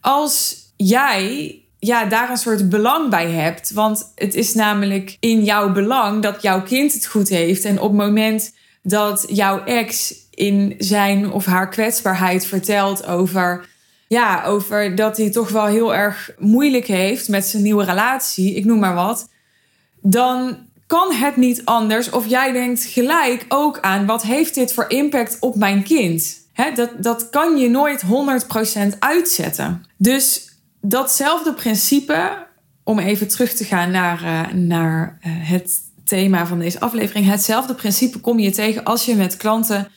Als 0.00 0.56
jij 0.76 1.58
ja, 1.78 2.04
daar 2.04 2.30
een 2.30 2.36
soort 2.36 2.68
belang 2.68 3.10
bij 3.10 3.30
hebt. 3.30 3.72
Want 3.72 4.12
het 4.14 4.34
is 4.34 4.54
namelijk 4.54 5.16
in 5.20 5.44
jouw 5.44 5.72
belang 5.72 6.22
dat 6.22 6.42
jouw 6.42 6.62
kind 6.62 6.92
het 6.92 7.06
goed 7.06 7.28
heeft. 7.28 7.64
En 7.64 7.80
op 7.80 7.90
het 7.90 8.00
moment 8.00 8.52
dat 8.86 9.24
jouw 9.28 9.64
ex 9.64 10.14
in 10.30 10.74
zijn 10.78 11.32
of 11.32 11.44
haar 11.44 11.68
kwetsbaarheid 11.68 12.46
vertelt 12.46 13.06
over, 13.06 13.68
ja, 14.08 14.44
over 14.44 14.94
dat 14.94 15.16
hij 15.16 15.30
toch 15.30 15.50
wel 15.50 15.66
heel 15.66 15.94
erg 15.94 16.30
moeilijk 16.38 16.86
heeft 16.86 17.28
met 17.28 17.46
zijn 17.46 17.62
nieuwe 17.62 17.84
relatie, 17.84 18.54
ik 18.54 18.64
noem 18.64 18.78
maar 18.78 18.94
wat, 18.94 19.28
dan 20.00 20.56
kan 20.86 21.12
het 21.12 21.36
niet 21.36 21.64
anders 21.64 22.10
of 22.10 22.26
jij 22.26 22.52
denkt 22.52 22.84
gelijk 22.84 23.44
ook 23.48 23.80
aan 23.80 24.06
wat 24.06 24.22
heeft 24.22 24.54
dit 24.54 24.72
voor 24.72 24.90
impact 24.90 25.36
op 25.40 25.56
mijn 25.56 25.82
kind. 25.82 26.42
He, 26.52 26.72
dat, 26.72 26.90
dat 27.02 27.30
kan 27.30 27.56
je 27.56 27.68
nooit 27.68 28.02
100% 28.94 28.98
uitzetten. 28.98 29.84
Dus 29.96 30.48
datzelfde 30.80 31.52
principe, 31.52 32.46
om 32.82 32.98
even 32.98 33.28
terug 33.28 33.52
te 33.52 33.64
gaan 33.64 33.90
naar, 33.90 34.22
uh, 34.22 34.52
naar 34.52 35.18
uh, 35.26 35.32
het 35.32 35.83
thema 36.04 36.46
van 36.46 36.58
deze 36.58 36.80
aflevering. 36.80 37.26
Hetzelfde 37.26 37.74
principe 37.74 38.18
kom 38.18 38.38
je 38.38 38.50
tegen 38.50 38.84
als 38.84 39.04
je 39.04 39.14
met 39.14 39.36
klanten 39.36 39.88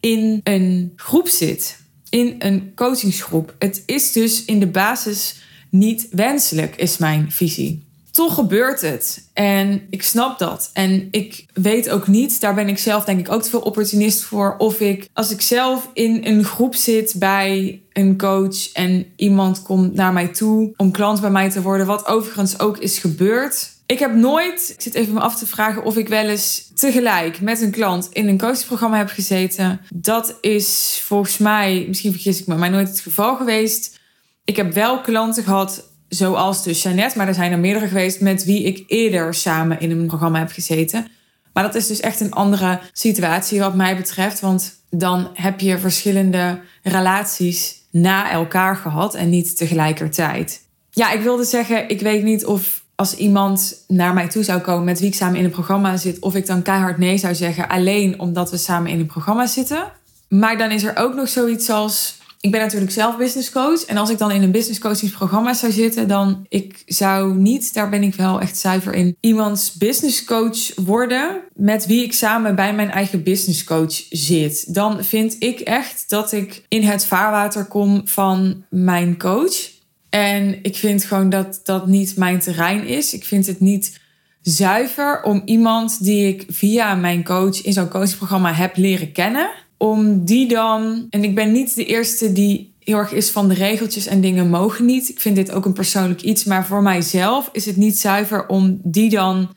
in 0.00 0.40
een 0.42 0.92
groep 0.96 1.28
zit, 1.28 1.78
in 2.08 2.34
een 2.38 2.72
coachingsgroep. 2.74 3.54
Het 3.58 3.82
is 3.86 4.12
dus 4.12 4.44
in 4.44 4.60
de 4.60 4.66
basis 4.66 5.36
niet 5.70 6.08
wenselijk, 6.10 6.76
is 6.76 6.96
mijn 6.96 7.32
visie. 7.32 7.84
Toch 8.10 8.34
gebeurt 8.34 8.80
het. 8.80 9.28
En 9.32 9.82
ik 9.90 10.02
snap 10.02 10.38
dat. 10.38 10.70
En 10.72 11.08
ik 11.10 11.46
weet 11.52 11.90
ook 11.90 12.06
niet, 12.06 12.40
daar 12.40 12.54
ben 12.54 12.68
ik 12.68 12.78
zelf 12.78 13.04
denk 13.04 13.20
ik 13.20 13.32
ook 13.32 13.42
te 13.42 13.50
veel 13.50 13.60
opportunist 13.60 14.22
voor, 14.22 14.54
of 14.58 14.80
ik, 14.80 15.08
als 15.12 15.30
ik 15.30 15.40
zelf 15.40 15.90
in 15.92 16.20
een 16.24 16.44
groep 16.44 16.74
zit 16.74 17.14
bij 17.18 17.82
een 17.92 18.18
coach 18.18 18.72
en 18.72 19.06
iemand 19.16 19.62
komt 19.62 19.94
naar 19.94 20.12
mij 20.12 20.28
toe 20.28 20.72
om 20.76 20.90
klant 20.90 21.20
bij 21.20 21.30
mij 21.30 21.50
te 21.50 21.62
worden, 21.62 21.86
wat 21.86 22.06
overigens 22.06 22.58
ook 22.58 22.78
is 22.78 22.98
gebeurd, 22.98 23.73
ik 23.86 23.98
heb 23.98 24.14
nooit, 24.14 24.70
ik 24.74 24.80
zit 24.80 24.94
even 24.94 25.14
me 25.14 25.20
af 25.20 25.36
te 25.36 25.46
vragen 25.46 25.84
of 25.84 25.96
ik 25.96 26.08
wel 26.08 26.28
eens 26.28 26.70
tegelijk 26.74 27.40
met 27.40 27.60
een 27.60 27.70
klant 27.70 28.08
in 28.12 28.28
een 28.28 28.38
coachprogramma 28.38 28.96
heb 28.96 29.08
gezeten. 29.08 29.80
Dat 29.94 30.38
is 30.40 31.00
volgens 31.04 31.38
mij, 31.38 31.84
misschien 31.88 32.12
vergis 32.12 32.40
ik 32.40 32.46
me, 32.46 32.56
maar 32.56 32.70
nooit 32.70 32.88
het 32.88 33.00
geval 33.00 33.36
geweest. 33.36 33.98
Ik 34.44 34.56
heb 34.56 34.72
wel 34.72 35.00
klanten 35.00 35.42
gehad, 35.42 35.90
zoals 36.08 36.62
dus 36.62 36.82
Jeannette, 36.82 37.18
maar 37.18 37.28
er 37.28 37.34
zijn 37.34 37.52
er 37.52 37.58
meerdere 37.58 37.88
geweest 37.88 38.20
met 38.20 38.44
wie 38.44 38.62
ik 38.62 38.84
eerder 38.86 39.34
samen 39.34 39.80
in 39.80 39.90
een 39.90 40.06
programma 40.06 40.38
heb 40.38 40.50
gezeten. 40.50 41.06
Maar 41.52 41.62
dat 41.62 41.74
is 41.74 41.86
dus 41.86 42.00
echt 42.00 42.20
een 42.20 42.32
andere 42.32 42.80
situatie 42.92 43.60
wat 43.60 43.74
mij 43.74 43.96
betreft, 43.96 44.40
want 44.40 44.82
dan 44.90 45.30
heb 45.34 45.60
je 45.60 45.78
verschillende 45.78 46.60
relaties 46.82 47.82
na 47.90 48.30
elkaar 48.30 48.76
gehad 48.76 49.14
en 49.14 49.28
niet 49.28 49.56
tegelijkertijd. 49.56 50.62
Ja, 50.90 51.12
ik 51.12 51.20
wilde 51.20 51.44
zeggen, 51.44 51.88
ik 51.88 52.00
weet 52.00 52.22
niet 52.22 52.44
of 52.44 52.83
als 52.94 53.16
iemand 53.16 53.84
naar 53.88 54.14
mij 54.14 54.28
toe 54.28 54.42
zou 54.42 54.60
komen 54.60 54.84
met 54.84 54.98
wie 54.98 55.08
ik 55.08 55.14
samen 55.14 55.38
in 55.38 55.44
een 55.44 55.50
programma 55.50 55.96
zit, 55.96 56.18
of 56.18 56.34
ik 56.34 56.46
dan 56.46 56.62
keihard 56.62 56.98
nee 56.98 57.18
zou 57.18 57.34
zeggen, 57.34 57.68
alleen 57.68 58.20
omdat 58.20 58.50
we 58.50 58.56
samen 58.56 58.90
in 58.90 59.00
een 59.00 59.06
programma 59.06 59.46
zitten. 59.46 59.92
Maar 60.28 60.58
dan 60.58 60.70
is 60.70 60.84
er 60.84 60.96
ook 60.96 61.14
nog 61.14 61.28
zoiets 61.28 61.70
als 61.70 62.22
ik 62.44 62.50
ben 62.50 62.60
natuurlijk 62.60 62.92
zelf 62.92 63.16
business 63.16 63.50
coach. 63.50 63.84
En 63.84 63.96
als 63.96 64.10
ik 64.10 64.18
dan 64.18 64.30
in 64.30 64.42
een 64.42 64.50
business 64.50 64.80
coachingsprogramma 64.80 65.54
zou 65.54 65.72
zitten, 65.72 66.08
dan 66.08 66.46
ik 66.48 66.82
zou 66.86 67.34
niet, 67.34 67.74
daar 67.74 67.88
ben 67.88 68.02
ik 68.02 68.14
wel 68.14 68.40
echt 68.40 68.58
zuiver 68.58 68.94
in, 68.94 69.16
iemands 69.20 69.72
business 69.72 70.24
coach 70.24 70.74
worden 70.74 71.40
met 71.54 71.86
wie 71.86 72.04
ik 72.04 72.12
samen 72.12 72.54
bij 72.54 72.74
mijn 72.74 72.90
eigen 72.90 73.22
business 73.22 73.64
coach 73.64 74.02
zit. 74.10 74.74
Dan 74.74 75.04
vind 75.04 75.36
ik 75.38 75.60
echt 75.60 76.04
dat 76.08 76.32
ik 76.32 76.64
in 76.68 76.82
het 76.82 77.04
vaarwater 77.04 77.64
kom 77.64 78.02
van 78.04 78.64
mijn 78.70 79.18
coach. 79.18 79.73
En 80.14 80.58
ik 80.62 80.76
vind 80.76 81.04
gewoon 81.04 81.30
dat 81.30 81.60
dat 81.64 81.86
niet 81.86 82.16
mijn 82.16 82.38
terrein 82.38 82.86
is. 82.86 83.14
Ik 83.14 83.24
vind 83.24 83.46
het 83.46 83.60
niet 83.60 84.00
zuiver 84.42 85.22
om 85.22 85.42
iemand 85.44 86.04
die 86.04 86.28
ik 86.28 86.44
via 86.48 86.94
mijn 86.94 87.24
coach 87.24 87.62
in 87.62 87.72
zo'n 87.72 87.88
coachprogramma 87.88 88.52
heb 88.52 88.76
leren 88.76 89.12
kennen, 89.12 89.50
om 89.76 90.24
die 90.24 90.48
dan. 90.48 91.06
En 91.10 91.24
ik 91.24 91.34
ben 91.34 91.52
niet 91.52 91.74
de 91.74 91.84
eerste 91.84 92.32
die 92.32 92.72
heel 92.78 92.98
erg 92.98 93.12
is 93.12 93.30
van 93.30 93.48
de 93.48 93.54
regeltjes 93.54 94.06
en 94.06 94.20
dingen 94.20 94.48
mogen 94.48 94.84
niet. 94.84 95.08
Ik 95.08 95.20
vind 95.20 95.36
dit 95.36 95.50
ook 95.50 95.64
een 95.64 95.72
persoonlijk 95.72 96.22
iets, 96.22 96.44
maar 96.44 96.66
voor 96.66 96.82
mijzelf 96.82 97.48
is 97.52 97.66
het 97.66 97.76
niet 97.76 97.98
zuiver 97.98 98.46
om 98.46 98.80
die 98.82 99.10
dan 99.10 99.54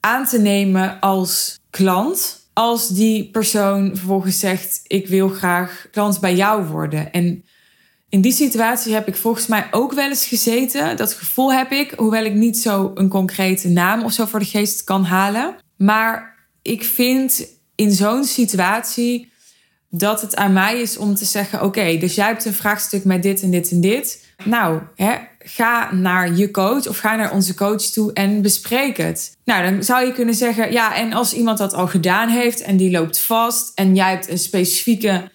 aan 0.00 0.26
te 0.26 0.38
nemen 0.38 1.00
als 1.00 1.58
klant. 1.70 2.48
Als 2.52 2.88
die 2.88 3.30
persoon 3.30 3.96
vervolgens 3.96 4.38
zegt: 4.38 4.80
Ik 4.86 5.06
wil 5.06 5.28
graag 5.28 5.86
klant 5.90 6.20
bij 6.20 6.34
jou 6.34 6.64
worden. 6.64 7.12
En 7.12 7.44
in 8.10 8.20
die 8.20 8.32
situatie 8.32 8.94
heb 8.94 9.08
ik 9.08 9.16
volgens 9.16 9.46
mij 9.46 9.66
ook 9.70 9.92
wel 9.92 10.08
eens 10.08 10.26
gezeten. 10.26 10.96
Dat 10.96 11.14
gevoel 11.14 11.52
heb 11.52 11.72
ik, 11.72 11.92
hoewel 11.96 12.24
ik 12.24 12.34
niet 12.34 12.58
zo 12.58 12.90
een 12.94 13.08
concrete 13.08 13.68
naam 13.68 14.04
of 14.04 14.12
zo 14.12 14.26
voor 14.26 14.38
de 14.38 14.44
geest 14.44 14.84
kan 14.84 15.04
halen. 15.04 15.54
Maar 15.76 16.34
ik 16.62 16.84
vind 16.84 17.46
in 17.74 17.92
zo'n 17.92 18.24
situatie 18.24 19.32
dat 19.90 20.20
het 20.20 20.36
aan 20.36 20.52
mij 20.52 20.80
is 20.80 20.96
om 20.96 21.14
te 21.14 21.24
zeggen: 21.24 21.62
Oké, 21.62 21.96
dus 21.98 22.14
jij 22.14 22.26
hebt 22.26 22.44
een 22.44 22.52
vraagstuk 22.52 23.04
met 23.04 23.22
dit 23.22 23.42
en 23.42 23.50
dit 23.50 23.70
en 23.70 23.80
dit. 23.80 24.24
Nou, 24.44 24.80
hè, 24.96 25.14
ga 25.38 25.94
naar 25.94 26.36
je 26.36 26.50
coach 26.50 26.88
of 26.88 26.98
ga 26.98 27.16
naar 27.16 27.32
onze 27.32 27.54
coach 27.54 27.82
toe 27.82 28.12
en 28.12 28.42
bespreek 28.42 28.96
het. 28.96 29.36
Nou, 29.44 29.70
dan 29.70 29.84
zou 29.84 30.06
je 30.06 30.12
kunnen 30.12 30.34
zeggen: 30.34 30.72
Ja, 30.72 30.96
en 30.96 31.12
als 31.12 31.32
iemand 31.32 31.58
dat 31.58 31.74
al 31.74 31.86
gedaan 31.86 32.28
heeft 32.28 32.60
en 32.60 32.76
die 32.76 32.90
loopt 32.90 33.18
vast 33.18 33.72
en 33.74 33.94
jij 33.94 34.10
hebt 34.10 34.28
een 34.28 34.38
specifieke 34.38 35.30